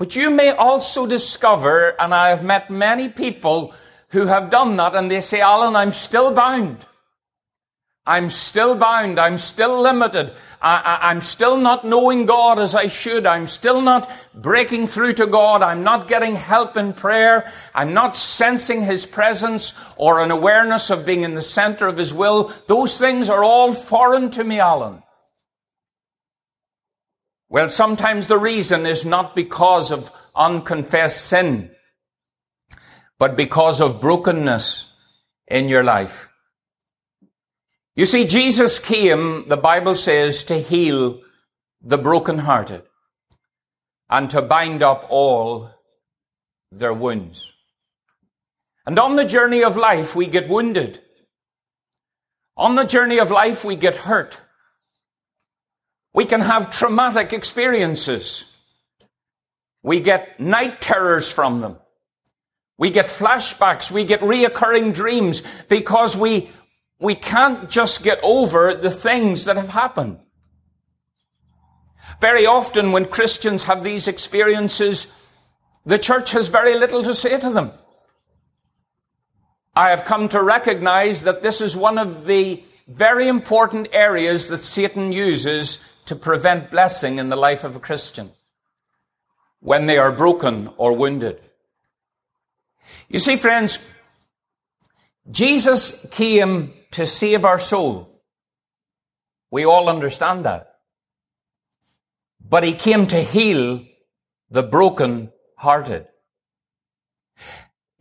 [0.03, 3.73] But you may also discover, and I have met many people
[4.09, 6.85] who have done that and they say, Alan, I'm still bound.
[8.05, 9.17] I'm still bound.
[9.17, 10.33] I'm still limited.
[10.61, 13.25] I, am still not knowing God as I should.
[13.25, 15.61] I'm still not breaking through to God.
[15.61, 17.49] I'm not getting help in prayer.
[17.73, 22.13] I'm not sensing His presence or an awareness of being in the center of His
[22.13, 22.51] will.
[22.67, 25.01] Those things are all foreign to me, Alan.
[27.53, 31.69] Well, sometimes the reason is not because of unconfessed sin,
[33.19, 34.91] but because of brokenness
[35.47, 36.29] in your life.
[37.95, 41.21] You see, Jesus came, the Bible says, to heal
[41.79, 42.81] the brokenhearted
[44.09, 45.69] and to bind up all
[46.71, 47.53] their wounds.
[48.87, 51.01] And on the journey of life, we get wounded.
[52.57, 54.41] On the journey of life, we get hurt.
[56.13, 58.45] We can have traumatic experiences.
[59.81, 61.77] We get night terrors from them.
[62.77, 63.91] We get flashbacks.
[63.91, 66.49] We get reoccurring dreams because we,
[66.99, 70.19] we can't just get over the things that have happened.
[72.19, 75.27] Very often when Christians have these experiences,
[75.85, 77.71] the church has very little to say to them.
[79.75, 84.57] I have come to recognize that this is one of the very important areas that
[84.57, 88.31] Satan uses to prevent blessing in the life of a Christian.
[89.63, 91.39] when they are broken or wounded.
[93.07, 93.79] You see, friends,
[95.31, 98.09] Jesus came to save our soul.
[99.49, 100.75] We all understand that.
[102.47, 103.85] But he came to heal
[104.51, 106.07] the broken hearted.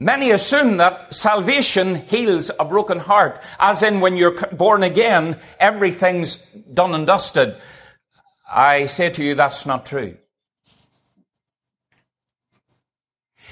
[0.01, 6.37] Many assume that salvation heals a broken heart, as in when you're born again, everything's
[6.75, 7.55] done and dusted.
[8.53, 10.17] I say to you, that's not true.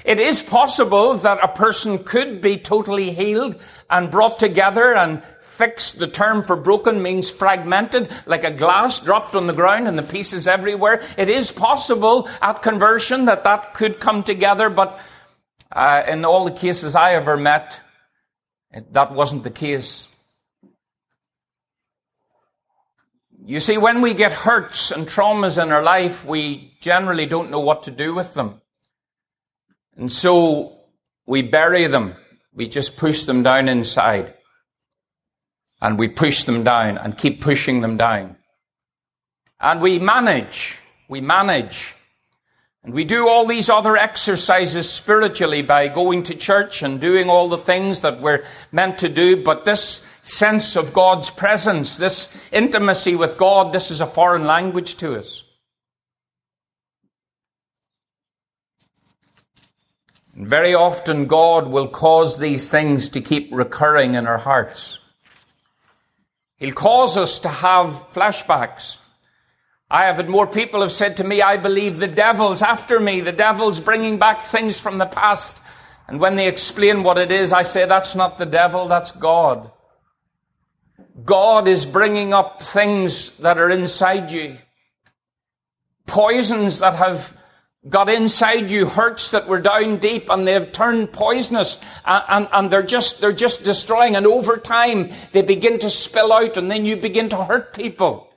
[0.05, 5.99] It is possible that a person could be totally healed and brought together and fixed.
[5.99, 10.03] The term for broken means fragmented, like a glass dropped on the ground and the
[10.03, 11.01] pieces everywhere.
[11.17, 14.99] It is possible at conversion that that could come together, but
[15.71, 17.79] uh, in all the cases I ever met,
[18.71, 20.07] it, that wasn't the case.
[23.43, 27.59] You see, when we get hurts and traumas in our life, we generally don't know
[27.59, 28.61] what to do with them.
[29.97, 30.77] And so
[31.25, 32.15] we bury them.
[32.53, 34.35] We just push them down inside.
[35.81, 38.37] And we push them down and keep pushing them down.
[39.59, 40.79] And we manage.
[41.07, 41.95] We manage
[42.83, 47.47] and we do all these other exercises spiritually by going to church and doing all
[47.47, 49.43] the things that we're meant to do.
[49.43, 54.95] But this sense of God's presence, this intimacy with God, this is a foreign language
[54.95, 55.43] to us.
[60.35, 64.99] And very often God will cause these things to keep recurring in our hearts.
[66.57, 68.97] He'll cause us to have flashbacks.
[69.89, 73.19] I have had more people have said to me, I believe the devil's after me.
[73.19, 75.59] The devil's bringing back things from the past.
[76.07, 79.69] And when they explain what it is, I say, that's not the devil, that's God.
[81.25, 84.57] God is bringing up things that are inside you.
[86.07, 87.37] Poisons that have
[87.89, 92.71] got inside you, hurts that were down deep and they've turned poisonous and, and, and
[92.71, 94.15] they're just, they're just destroying.
[94.15, 98.30] And over time, they begin to spill out and then you begin to hurt people.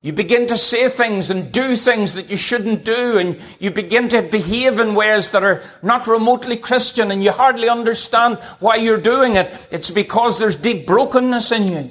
[0.00, 4.08] You begin to say things and do things that you shouldn't do, and you begin
[4.10, 9.00] to behave in ways that are not remotely Christian, and you hardly understand why you're
[9.00, 9.52] doing it.
[9.72, 11.90] It's because there's deep brokenness in you.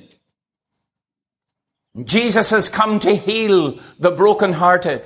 [2.06, 5.06] Jesus has come to heal the brokenhearted.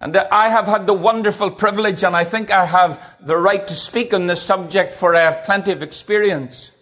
[0.00, 3.74] And I have had the wonderful privilege, and I think I have the right to
[3.74, 6.72] speak on this subject for I have plenty of experience.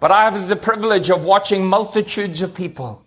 [0.00, 3.05] But I have the privilege of watching multitudes of people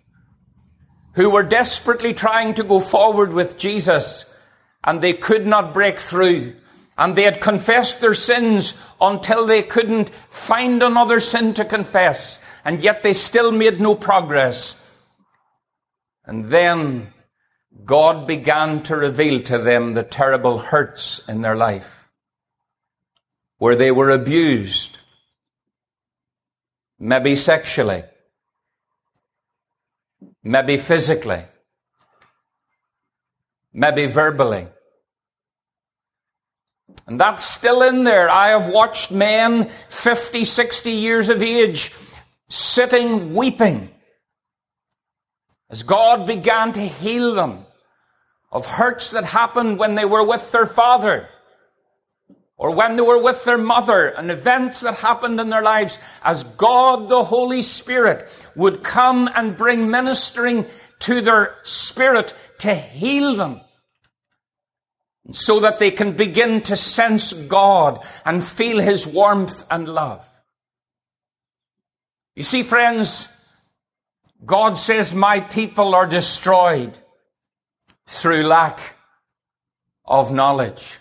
[1.14, 4.32] who were desperately trying to go forward with Jesus
[4.84, 6.54] and they could not break through.
[6.96, 12.44] And they had confessed their sins until they couldn't find another sin to confess.
[12.64, 14.76] And yet they still made no progress.
[16.26, 17.12] And then
[17.84, 22.00] God began to reveal to them the terrible hurts in their life
[23.60, 24.98] where they were abused,
[26.98, 28.02] maybe sexually,
[30.42, 31.42] maybe physically,
[33.72, 34.66] maybe verbally.
[37.06, 38.28] And that's still in there.
[38.28, 41.92] I have watched men 50, 60 years of age
[42.48, 43.90] sitting weeping
[45.70, 47.64] as God began to heal them
[48.52, 51.28] of hurts that happened when they were with their father
[52.60, 56.44] or when they were with their mother and events that happened in their lives as
[56.44, 60.66] God the Holy Spirit would come and bring ministering
[60.98, 63.62] to their spirit to heal them
[65.30, 70.28] so that they can begin to sense God and feel His warmth and love.
[72.36, 73.42] You see, friends,
[74.44, 76.98] God says, my people are destroyed
[78.06, 78.96] through lack
[80.04, 80.99] of knowledge.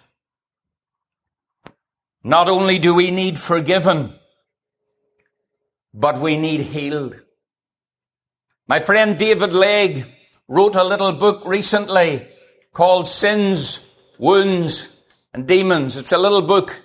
[2.29, 4.13] Not only do we need forgiven,
[5.95, 7.19] but we need healed.
[8.67, 10.05] My friend David Legg
[10.47, 12.27] wrote a little book recently
[12.71, 14.95] called Sins, Wounds,
[15.33, 15.97] and Demons.
[15.97, 16.83] It's a little book,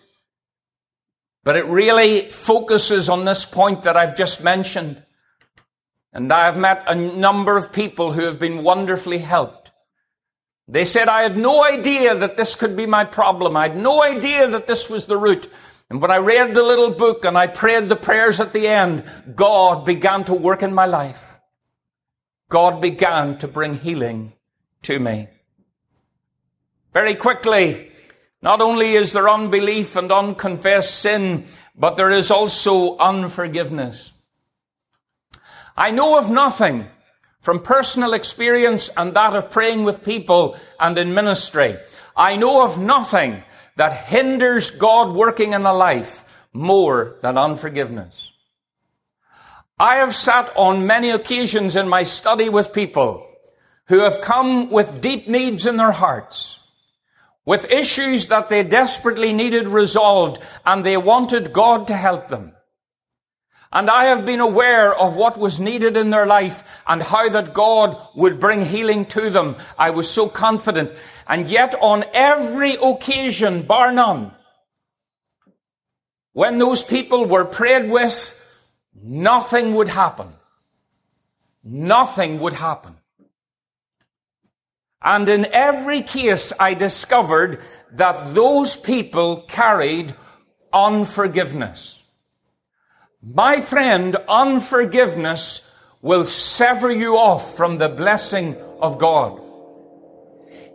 [1.42, 5.02] but it really focuses on this point that I've just mentioned.
[6.14, 9.63] And I have met a number of people who have been wonderfully helped
[10.66, 13.56] they said, I had no idea that this could be my problem.
[13.56, 15.48] I had no idea that this was the root.
[15.90, 19.04] And when I read the little book and I prayed the prayers at the end,
[19.34, 21.38] God began to work in my life.
[22.48, 24.32] God began to bring healing
[24.82, 25.28] to me.
[26.92, 27.90] Very quickly,
[28.40, 31.44] not only is there unbelief and unconfessed sin,
[31.74, 34.12] but there is also unforgiveness.
[35.76, 36.86] I know of nothing
[37.44, 41.76] from personal experience and that of praying with people and in ministry.
[42.16, 43.42] I know of nothing
[43.76, 46.24] that hinders God working in a life
[46.54, 48.32] more than unforgiveness.
[49.78, 53.28] I have sat on many occasions in my study with people
[53.88, 56.60] who have come with deep needs in their hearts,
[57.44, 62.53] with issues that they desperately needed resolved and they wanted God to help them.
[63.74, 67.52] And I have been aware of what was needed in their life and how that
[67.52, 69.56] God would bring healing to them.
[69.76, 70.92] I was so confident.
[71.26, 74.30] And yet on every occasion, bar none,
[76.34, 78.40] when those people were prayed with,
[78.94, 80.28] nothing would happen.
[81.64, 82.94] Nothing would happen.
[85.02, 87.60] And in every case, I discovered
[87.92, 90.14] that those people carried
[90.72, 92.03] unforgiveness.
[93.26, 99.40] My friend, unforgiveness will sever you off from the blessing of God.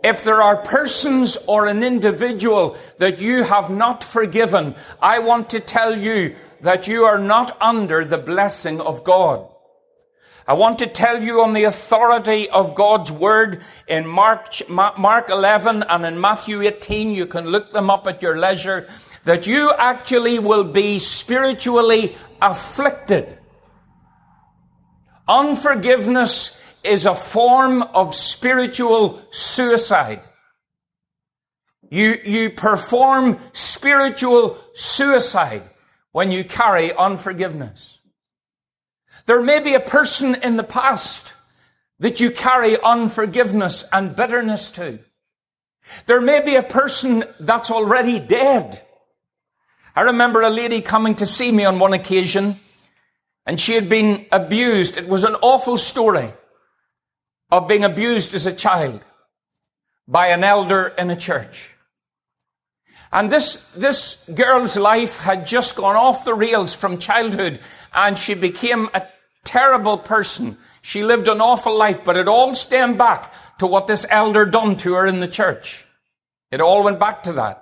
[0.02, 5.60] If there are persons or an individual that you have not forgiven, I want to
[5.60, 9.46] tell you that you are not under the blessing of God.
[10.48, 15.84] I want to tell you on the authority of God's word in Mark, Mark 11
[15.84, 17.10] and in Matthew 18.
[17.10, 18.88] You can look them up at your leisure
[19.24, 23.38] that you actually will be spiritually afflicted.
[25.28, 30.20] Unforgiveness is a form of spiritual suicide.
[31.90, 35.62] You, you perform spiritual suicide
[36.12, 37.98] when you carry unforgiveness.
[39.26, 41.34] There may be a person in the past
[41.98, 44.98] that you carry unforgiveness and bitterness to.
[46.06, 48.82] There may be a person that's already dead
[49.94, 52.60] I remember a lady coming to see me on one occasion
[53.46, 54.96] and she had been abused.
[54.96, 56.30] It was an awful story
[57.50, 59.00] of being abused as a child
[60.06, 61.74] by an elder in a church.
[63.12, 67.58] And this, this girl's life had just gone off the rails from childhood
[67.92, 69.06] and she became a
[69.44, 70.56] terrible person.
[70.82, 74.76] She lived an awful life, but it all stemmed back to what this elder done
[74.78, 75.84] to her in the church.
[76.52, 77.59] It all went back to that.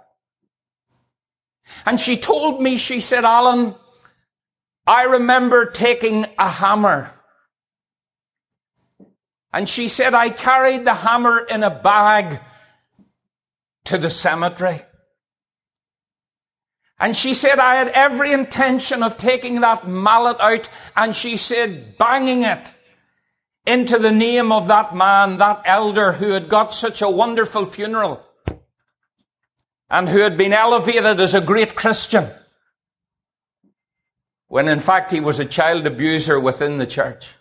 [1.87, 3.75] And she told me, she said, Alan,
[4.87, 7.13] I remember taking a hammer.
[9.53, 12.41] And she said, I carried the hammer in a bag
[13.85, 14.83] to the cemetery.
[17.01, 21.97] And she said, I had every intention of taking that mallet out, and she said,
[21.97, 22.73] banging it
[23.67, 28.25] into the name of that man, that elder who had got such a wonderful funeral
[29.91, 32.27] and who had been elevated as a great Christian,
[34.49, 37.35] when in fact he was a child abuser within the church.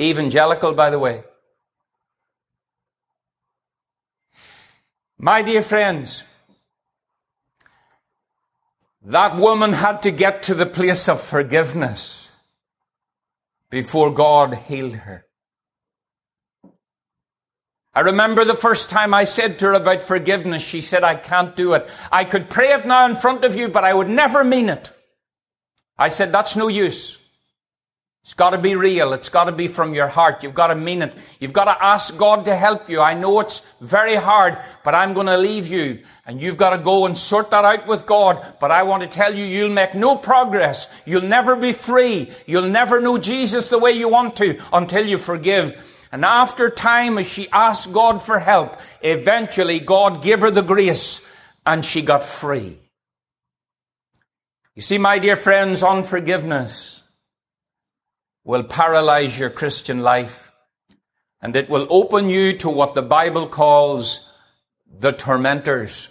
[0.00, 1.24] Evangelical, by the way.
[5.18, 6.24] My dear friends,
[9.02, 12.32] that woman had to get to the place of forgiveness
[13.68, 15.26] before God healed her.
[17.92, 21.56] I remember the first time I said to her about forgiveness, she said, I can't
[21.56, 21.88] do it.
[22.12, 24.92] I could pray it now in front of you, but I would never mean it.
[25.98, 27.20] I said, that's no use.
[28.22, 29.12] It's got to be real.
[29.14, 30.42] It's got to be from your heart.
[30.44, 31.14] You've got to mean it.
[31.40, 33.00] You've got to ask God to help you.
[33.00, 36.78] I know it's very hard, but I'm going to leave you and you've got to
[36.78, 38.56] go and sort that out with God.
[38.60, 41.02] But I want to tell you, you'll make no progress.
[41.06, 42.30] You'll never be free.
[42.46, 45.99] You'll never know Jesus the way you want to until you forgive.
[46.12, 51.26] And after time, as she asked God for help, eventually God gave her the grace
[51.64, 52.76] and she got free.
[54.74, 57.02] You see, my dear friends, unforgiveness
[58.44, 60.50] will paralyze your Christian life
[61.42, 64.32] and it will open you to what the Bible calls
[64.98, 66.08] the tormentors.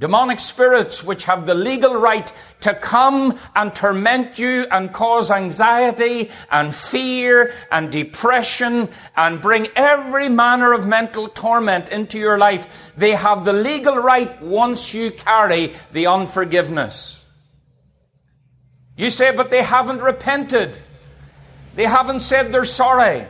[0.00, 6.30] Demonic spirits which have the legal right to come and torment you and cause anxiety
[6.50, 12.94] and fear and depression and bring every manner of mental torment into your life.
[12.96, 17.28] They have the legal right once you carry the unforgiveness.
[18.96, 20.78] You say, but they haven't repented.
[21.74, 23.26] They haven't said they're sorry.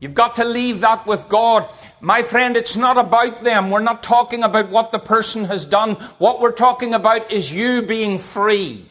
[0.00, 1.70] You've got to leave that with God.
[2.00, 3.70] My friend, it's not about them.
[3.70, 5.94] We're not talking about what the person has done.
[6.18, 8.84] What we're talking about is you being free.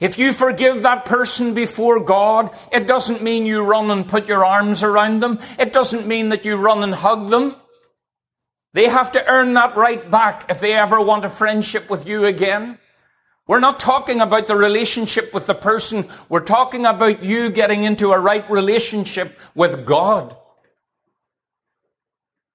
[0.00, 4.44] If you forgive that person before God, it doesn't mean you run and put your
[4.44, 5.38] arms around them.
[5.58, 7.54] It doesn't mean that you run and hug them.
[8.72, 12.24] They have to earn that right back if they ever want a friendship with you
[12.24, 12.78] again.
[13.46, 16.04] We're not talking about the relationship with the person.
[16.28, 20.36] We're talking about you getting into a right relationship with God.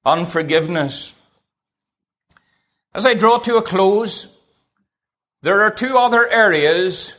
[0.10, 1.14] Unforgiveness.
[2.96, 4.44] As I draw to a close,
[5.44, 7.14] there are two other areas,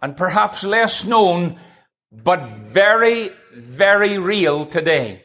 [0.00, 1.58] and perhaps less known,
[2.12, 5.24] but very, very real today.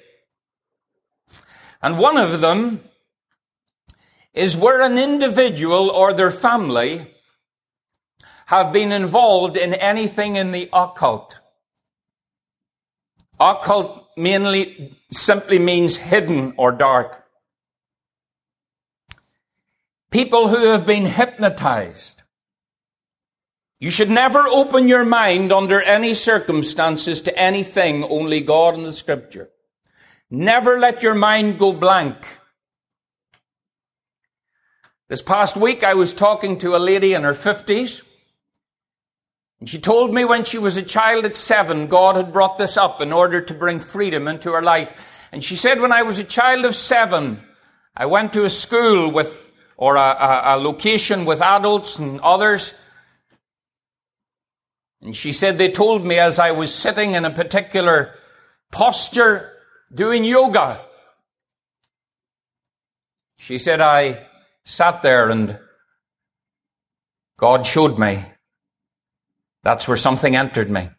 [1.84, 2.82] And one of them
[4.34, 7.14] is where an individual or their family
[8.48, 11.40] have been involved in anything in the occult.
[13.40, 17.24] Occult mainly simply means hidden or dark.
[20.10, 22.24] People who have been hypnotized.
[23.80, 28.92] You should never open your mind under any circumstances to anything only God and the
[28.92, 29.50] scripture.
[30.32, 32.16] Never let your mind go blank.
[35.10, 38.02] This past week I was talking to a lady in her fifties
[39.60, 42.78] and she told me when she was a child at seven, God had brought this
[42.78, 45.28] up in order to bring freedom into her life.
[45.32, 47.42] And she said, when I was a child of seven,
[47.96, 52.80] I went to a school with, or a, a, a location with adults and others.
[55.02, 58.14] And she said, they told me as I was sitting in a particular
[58.72, 59.52] posture
[59.92, 60.86] doing yoga.
[63.40, 64.28] She said, I
[64.66, 65.58] sat there and
[67.38, 68.24] God showed me
[69.64, 70.90] that's where something entered me.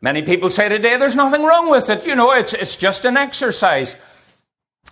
[0.00, 2.06] Many people say today there's nothing wrong with it.
[2.06, 3.96] You know, it's, it's just an exercise.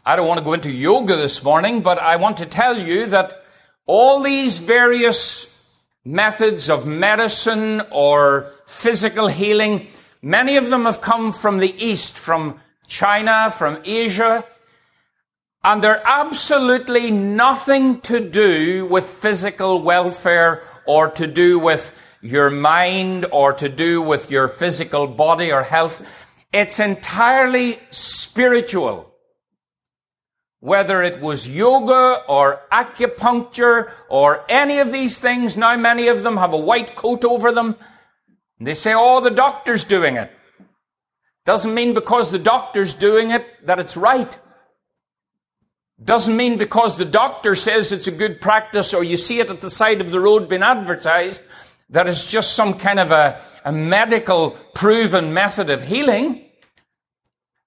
[0.05, 3.07] I don't want to go into yoga this morning, but I want to tell you
[3.07, 3.45] that
[3.87, 5.51] all these various
[6.05, 9.87] methods of medicine or physical healing,
[10.23, 14.45] many of them have come from the East, from China, from Asia,
[15.65, 23.27] and they're absolutely nothing to do with physical welfare or to do with your mind
[23.33, 26.07] or to do with your physical body or health.
[26.53, 29.11] It's entirely spiritual.
[30.61, 36.37] Whether it was yoga or acupuncture or any of these things, now many of them
[36.37, 37.77] have a white coat over them.
[38.61, 40.31] They say, oh, the doctor's doing it.
[41.45, 44.39] Doesn't mean because the doctor's doing it that it's right.
[46.03, 49.61] Doesn't mean because the doctor says it's a good practice or you see it at
[49.61, 51.43] the side of the road being advertised
[51.91, 56.45] that it's just some kind of a, a medical proven method of healing.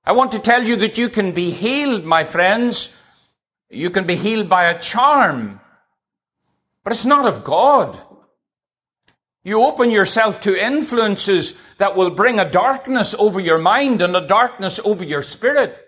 [0.03, 3.01] I want to tell you that you can be healed, my friends.
[3.69, 5.59] You can be healed by a charm,
[6.83, 7.97] but it's not of God.
[9.43, 14.27] You open yourself to influences that will bring a darkness over your mind and a
[14.27, 15.86] darkness over your spirit.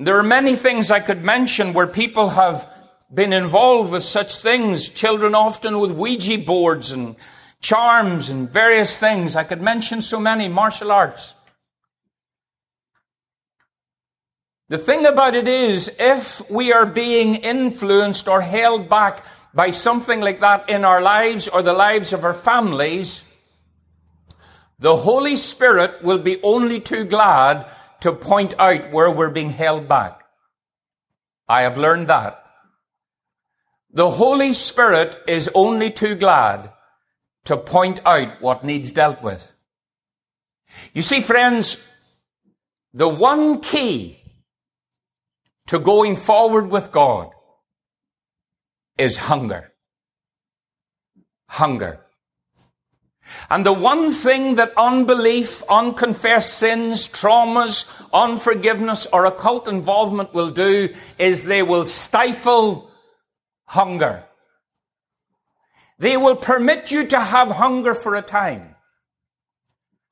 [0.00, 2.72] There are many things I could mention where people have
[3.12, 7.16] been involved with such things, children often with Ouija boards and
[7.60, 9.34] charms and various things.
[9.34, 11.34] I could mention so many martial arts.
[14.68, 20.20] The thing about it is, if we are being influenced or held back by something
[20.20, 23.24] like that in our lives or the lives of our families,
[24.78, 27.66] the Holy Spirit will be only too glad
[28.00, 30.24] to point out where we're being held back.
[31.48, 32.44] I have learned that.
[33.90, 36.72] The Holy Spirit is only too glad
[37.44, 39.54] to point out what needs dealt with.
[40.92, 41.90] You see, friends,
[42.92, 44.20] the one key
[45.66, 47.30] to going forward with God
[48.98, 49.72] is hunger.
[51.48, 52.04] Hunger.
[53.50, 60.94] And the one thing that unbelief, unconfessed sins, traumas, unforgiveness, or occult involvement will do
[61.18, 62.90] is they will stifle
[63.64, 64.24] hunger.
[65.98, 68.76] They will permit you to have hunger for a time.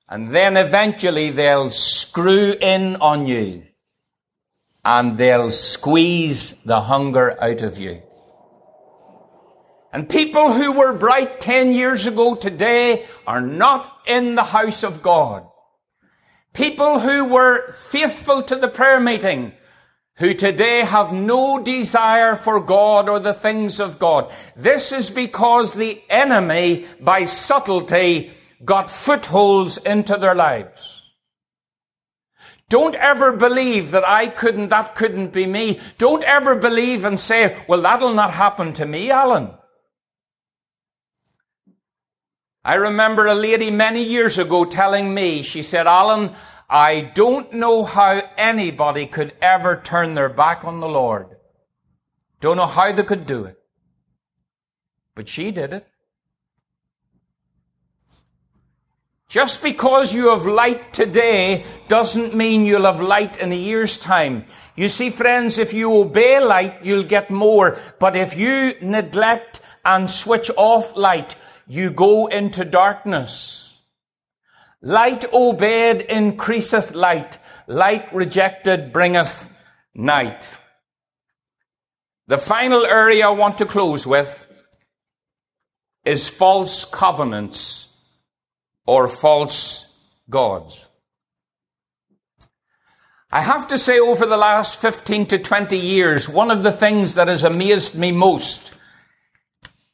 [0.09, 3.65] And then eventually they'll screw in on you
[4.85, 8.03] and they'll squeeze the hunger out of you.
[9.97, 15.01] And people who were bright 10 years ago today are not in the house of
[15.01, 15.49] God.
[16.53, 19.53] People who were faithful to the prayer meeting,
[20.19, 24.31] who today have no desire for God or the things of God.
[24.55, 28.33] This is because the enemy, by subtlety,
[28.63, 31.11] got footholds into their lives.
[32.69, 35.81] Don't ever believe that I couldn't, that couldn't be me.
[35.97, 39.53] Don't ever believe and say, well, that'll not happen to me, Alan.
[42.67, 46.33] I remember a lady many years ago telling me, she said, Alan,
[46.69, 51.29] I don't know how anybody could ever turn their back on the Lord.
[52.41, 53.57] Don't know how they could do it.
[55.15, 55.87] But she did it.
[59.29, 64.45] Just because you have light today doesn't mean you'll have light in a year's time.
[64.75, 67.79] You see, friends, if you obey light, you'll get more.
[68.01, 71.37] But if you neglect and switch off light,
[71.67, 73.81] you go into darkness.
[74.81, 77.39] Light obeyed increaseth light.
[77.67, 79.53] Light rejected bringeth
[79.95, 80.51] night.
[82.29, 84.43] The final area I want to close with
[86.05, 87.97] is false covenants
[88.87, 90.89] or false gods.
[93.31, 97.17] I have to say, over the last 15 to 20 years, one of the things
[97.17, 98.77] that has amazed me most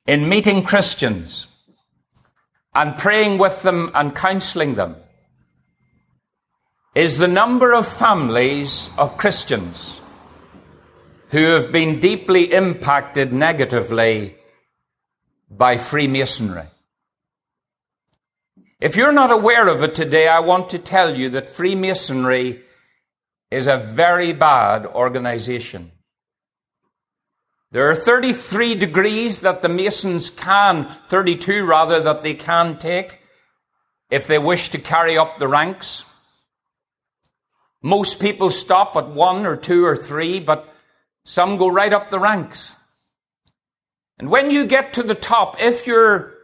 [0.06, 1.46] in meeting Christians
[2.74, 4.96] and praying with them and counseling them
[6.94, 10.00] is the number of families of Christians
[11.30, 14.36] who have been deeply impacted negatively
[15.50, 16.64] by Freemasonry.
[18.80, 22.62] If you're not aware of it today, I want to tell you that Freemasonry
[23.50, 25.92] is a very bad organization.
[27.72, 33.18] There are 33 degrees that the Masons can, 32 rather, that they can take
[34.10, 36.04] if they wish to carry up the ranks.
[37.82, 40.68] Most people stop at one or two or three, but
[41.24, 42.76] some go right up the ranks.
[44.18, 46.34] And when you get to the top, if you're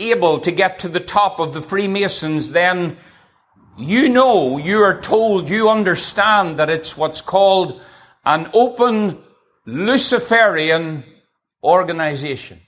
[0.00, 2.96] able to get to the top of the Freemasons, then
[3.78, 7.80] you know, you are told, you understand that it's what's called
[8.24, 9.18] an open
[9.64, 11.04] Luciferian
[11.62, 12.60] organization.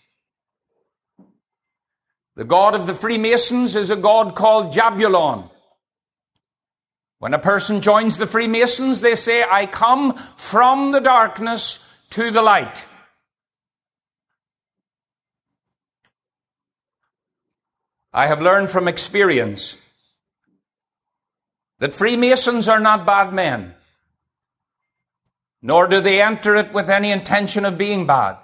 [2.36, 5.50] The God of the Freemasons is a God called Jahbulon.
[7.18, 12.42] When a person joins the Freemasons, they say, I come from the darkness to the
[12.42, 12.84] light.
[18.12, 19.76] I have learned from experience
[21.78, 23.74] that Freemasons are not bad men,
[25.66, 28.36] nor do they enter it with any intention of being bad.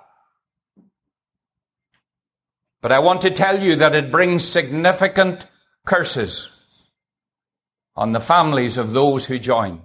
[2.80, 5.46] But I want to tell you that it brings significant
[5.84, 6.64] curses
[7.94, 9.82] on the families of those who join.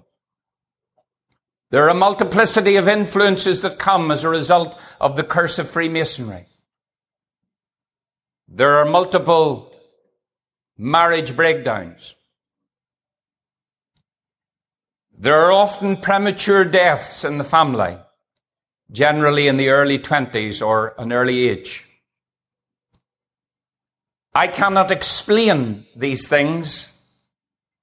[1.71, 5.69] There are a multiplicity of influences that come as a result of the curse of
[5.69, 6.45] Freemasonry.
[8.47, 9.73] There are multiple
[10.77, 12.15] marriage breakdowns.
[15.17, 17.97] There are often premature deaths in the family,
[18.91, 21.85] generally in the early 20s or an early age.
[24.33, 27.01] I cannot explain these things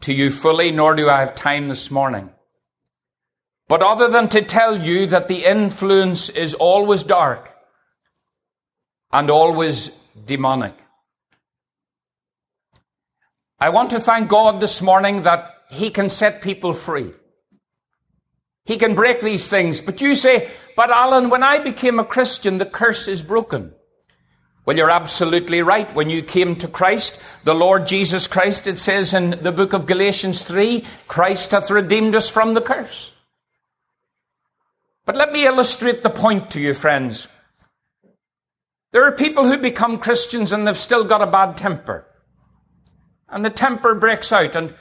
[0.03, 2.31] to you fully, nor do I have time this morning.
[3.67, 7.57] But other than to tell you that the influence is always dark
[9.11, 9.89] and always
[10.27, 10.75] demonic.
[13.59, 17.13] I want to thank God this morning that He can set people free.
[18.65, 19.81] He can break these things.
[19.81, 23.75] But you say, but Alan, when I became a Christian, the curse is broken.
[24.65, 25.93] Well, you're absolutely right.
[25.95, 29.87] When you came to Christ, the Lord Jesus Christ, it says in the book of
[29.87, 33.13] Galatians 3, Christ hath redeemed us from the curse.
[35.05, 37.27] But let me illustrate the point to you, friends.
[38.93, 42.07] There are people who become Christians and they've still got a bad temper
[43.33, 44.75] and the temper breaks out and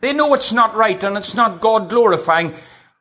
[0.00, 2.54] they know it's not right and it's not God glorifying.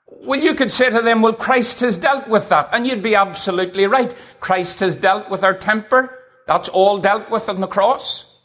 [0.07, 2.69] Well, you could say to them, well, Christ has dealt with that.
[2.71, 4.13] And you'd be absolutely right.
[4.39, 6.19] Christ has dealt with our temper.
[6.47, 8.39] That's all dealt with on the cross.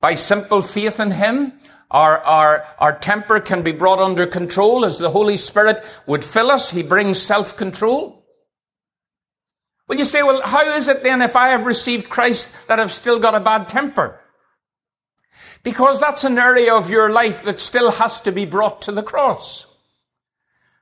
[0.00, 1.60] By simple faith in Him,
[1.90, 6.50] our, our, our temper can be brought under control as the Holy Spirit would fill
[6.50, 6.70] us.
[6.70, 8.24] He brings self-control.
[9.88, 12.92] Well, you say, well, how is it then if I have received Christ that I've
[12.92, 14.20] still got a bad temper?
[15.64, 19.02] Because that's an area of your life that still has to be brought to the
[19.02, 19.69] cross.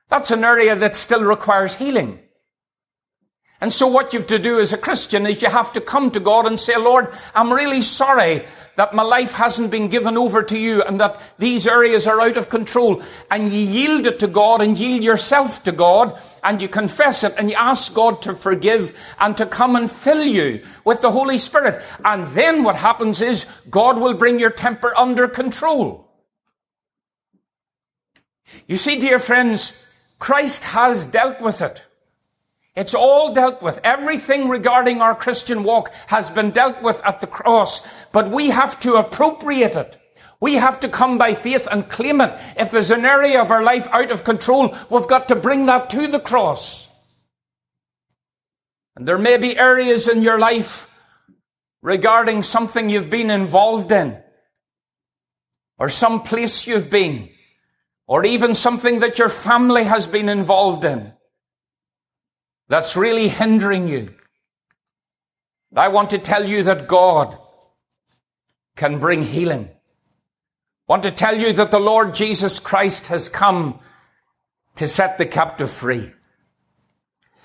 [0.09, 2.19] That's an area that still requires healing.
[3.61, 6.11] And so what you have to do as a Christian is you have to come
[6.11, 8.45] to God and say, Lord, I'm really sorry
[8.77, 12.37] that my life hasn't been given over to you and that these areas are out
[12.37, 13.03] of control.
[13.29, 17.33] And you yield it to God and yield yourself to God and you confess it
[17.37, 21.37] and you ask God to forgive and to come and fill you with the Holy
[21.37, 21.83] Spirit.
[22.05, 26.09] And then what happens is God will bring your temper under control.
[28.67, 29.88] You see, dear friends,
[30.19, 31.81] Christ has dealt with it.
[32.75, 33.79] It's all dealt with.
[33.83, 38.79] Everything regarding our Christian walk has been dealt with at the cross, but we have
[38.81, 39.97] to appropriate it.
[40.41, 42.39] We have to come by faith and claim it.
[42.57, 45.89] If there's an area of our life out of control, we've got to bring that
[45.89, 46.87] to the cross.
[48.95, 50.85] And there may be areas in your life
[51.81, 54.21] regarding something you've been involved in,
[55.77, 57.29] or some place you've been,
[58.09, 61.13] or even something that your family has been involved in
[62.67, 64.15] that's really hindering you.
[65.75, 67.37] I want to tell you that God
[68.75, 69.65] can bring healing.
[69.65, 69.75] I
[70.87, 73.79] want to tell you that the Lord Jesus Christ has come
[74.77, 76.11] to set the captive free.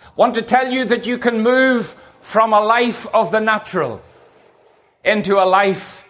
[0.07, 1.89] I want to tell you that you can move
[2.23, 4.03] from a life of the natural
[5.05, 6.09] into a life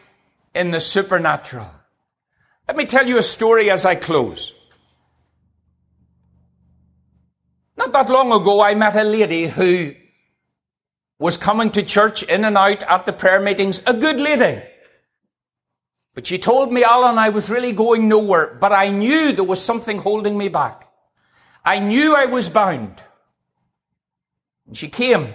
[0.55, 1.74] in the supernatural.
[2.67, 4.53] Let me tell you a story as I close.
[7.77, 9.95] Not that long ago, I met a lady who
[11.19, 14.63] was coming to church in and out at the prayer meetings, a good lady.
[16.15, 19.63] But she told me, Alan, I was really going nowhere, but I knew there was
[19.63, 20.89] something holding me back.
[21.65, 23.03] I knew I was bound.
[24.67, 25.35] And she came,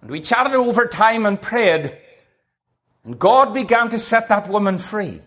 [0.00, 1.96] and we chatted over time and prayed,
[3.04, 5.20] and God began to set that woman free.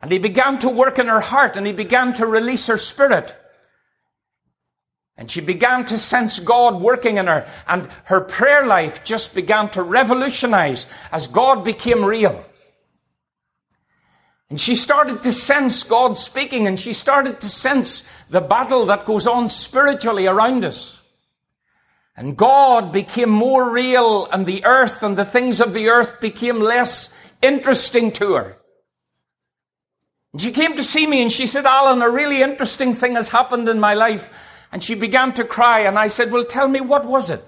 [0.00, 3.34] And He began to work in her heart, and He began to release her spirit.
[5.16, 9.68] And she began to sense God working in her, and her prayer life just began
[9.70, 12.42] to revolutionize as God became real.
[14.48, 19.04] And she started to sense God speaking, and she started to sense the battle that
[19.04, 21.02] goes on spiritually around us.
[22.16, 26.60] And God became more real, and the earth and the things of the earth became
[26.60, 28.56] less interesting to her.
[30.38, 33.68] She came to see me and she said, Alan, a really interesting thing has happened
[33.68, 34.30] in my life.
[34.72, 35.80] And she began to cry.
[35.80, 37.42] And I said, Well, tell me, what was it?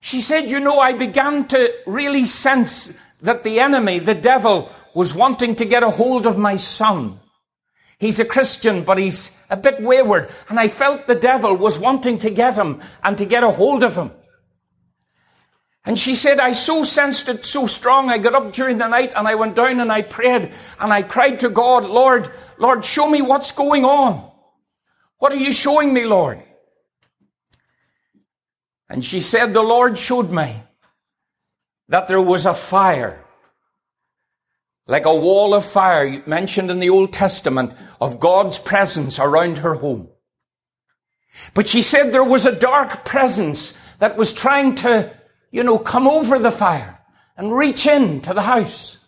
[0.00, 5.14] She said, You know, I began to really sense that the enemy, the devil, was
[5.14, 7.18] wanting to get a hold of my son.
[7.98, 10.28] He's a Christian, but he's a bit wayward.
[10.48, 13.84] And I felt the devil was wanting to get him and to get a hold
[13.84, 14.10] of him.
[15.84, 18.08] And she said, I so sensed it so strong.
[18.08, 21.02] I got up during the night and I went down and I prayed and I
[21.02, 24.30] cried to God, Lord, Lord, show me what's going on.
[25.18, 26.42] What are you showing me, Lord?
[28.88, 30.62] And she said, The Lord showed me
[31.88, 33.24] that there was a fire,
[34.86, 39.74] like a wall of fire mentioned in the Old Testament of God's presence around her
[39.74, 40.08] home.
[41.54, 45.10] But she said there was a dark presence that was trying to,
[45.52, 46.98] you know, come over the fire
[47.36, 48.98] and reach into the house.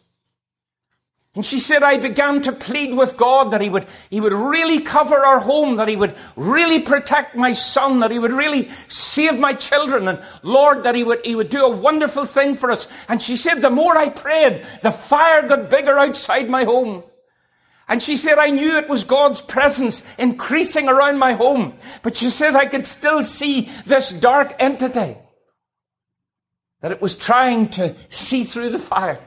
[1.35, 4.79] And she said, I began to plead with God that he would, he would really
[4.79, 9.41] cover our home, that he would really protect my son, that he would really save
[9.41, 12.87] my children, and Lord, that he would, he would do a wonderful thing for us.
[13.09, 17.03] And she said, the more I prayed, the fire got bigger outside my home.
[17.89, 21.75] And she said, I knew it was God's presence increasing around my home.
[22.05, 25.17] But she said, I could still see this dark entity.
[26.85, 29.19] That it was trying to see through the fire.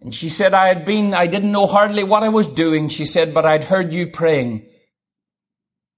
[0.00, 2.88] And she said, I had been, I didn't know hardly what I was doing.
[2.88, 4.66] She said, but I'd heard you praying.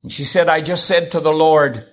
[0.02, 1.86] And she said, I just said to the Lord,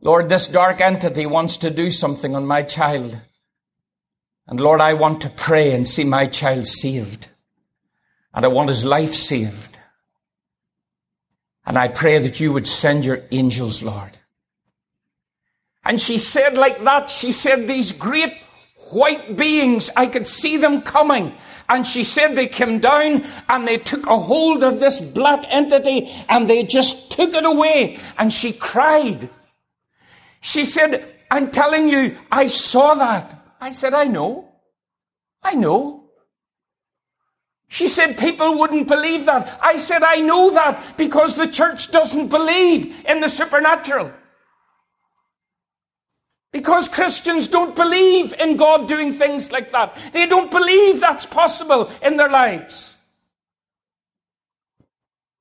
[0.00, 3.18] Lord, this dark entity wants to do something on my child.
[4.46, 7.28] And Lord, I want to pray and see my child saved.
[8.32, 9.78] And I want his life saved.
[11.66, 14.16] And I pray that you would send your angels, Lord.
[15.84, 18.34] And she said like that, she said these great
[18.92, 19.90] white beings.
[19.96, 21.34] I could see them coming.
[21.68, 26.12] And she said they came down and they took a hold of this black entity
[26.28, 27.98] and they just took it away.
[28.18, 29.30] And she cried.
[30.40, 33.54] She said, I'm telling you, I saw that.
[33.60, 34.52] I said, I know.
[35.42, 36.10] I know.
[37.68, 39.58] She said, people wouldn't believe that.
[39.62, 44.12] I said, I know that because the church doesn't believe in the supernatural.
[46.52, 49.96] Because Christians don't believe in God doing things like that.
[50.12, 52.94] They don't believe that's possible in their lives.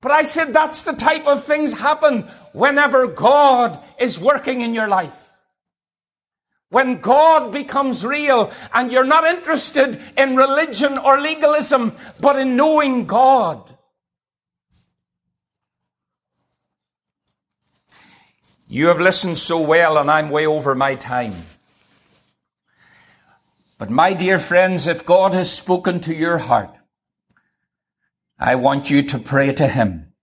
[0.01, 4.88] But I said that's the type of things happen whenever God is working in your
[4.88, 5.18] life.
[6.70, 13.05] When God becomes real and you're not interested in religion or legalism, but in knowing
[13.05, 13.70] God.
[18.74, 21.36] You have listened so well, and I'm way over my time.
[23.78, 26.74] But my dear friends, if God has spoken to your heart,
[28.39, 30.13] I want you to pray to Him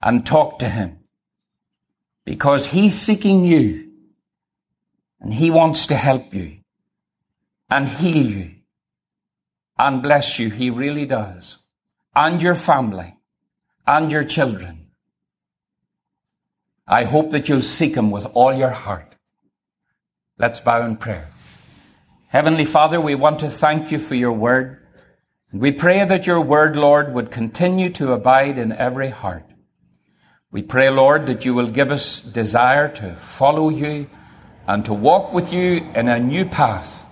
[0.00, 1.00] and talk to Him
[2.24, 3.90] because He's seeking you
[5.20, 6.58] and He wants to help you
[7.68, 8.50] and heal you
[9.76, 10.50] and bless you.
[10.50, 11.58] He really does.
[12.14, 13.16] And your family
[13.88, 14.85] and your children
[16.88, 19.16] I hope that you'll seek him with all your heart.
[20.38, 21.28] Let's bow in prayer.
[22.28, 24.86] Heavenly Father, we want to thank you for your word.
[25.50, 29.50] And we pray that your word, Lord, would continue to abide in every heart.
[30.52, 34.08] We pray, Lord, that you will give us desire to follow you
[34.68, 37.04] and to walk with you in a new path.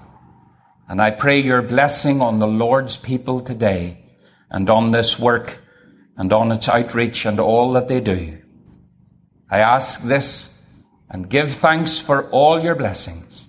[0.88, 4.04] And I pray your blessing on the Lord's people today
[4.50, 5.60] and on this work
[6.16, 8.43] and on its outreach and all that they do.
[9.54, 10.50] I ask this
[11.08, 13.44] and give thanks for all your blessings.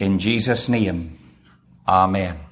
[0.00, 1.16] In Jesus' name,
[1.86, 2.43] Amen.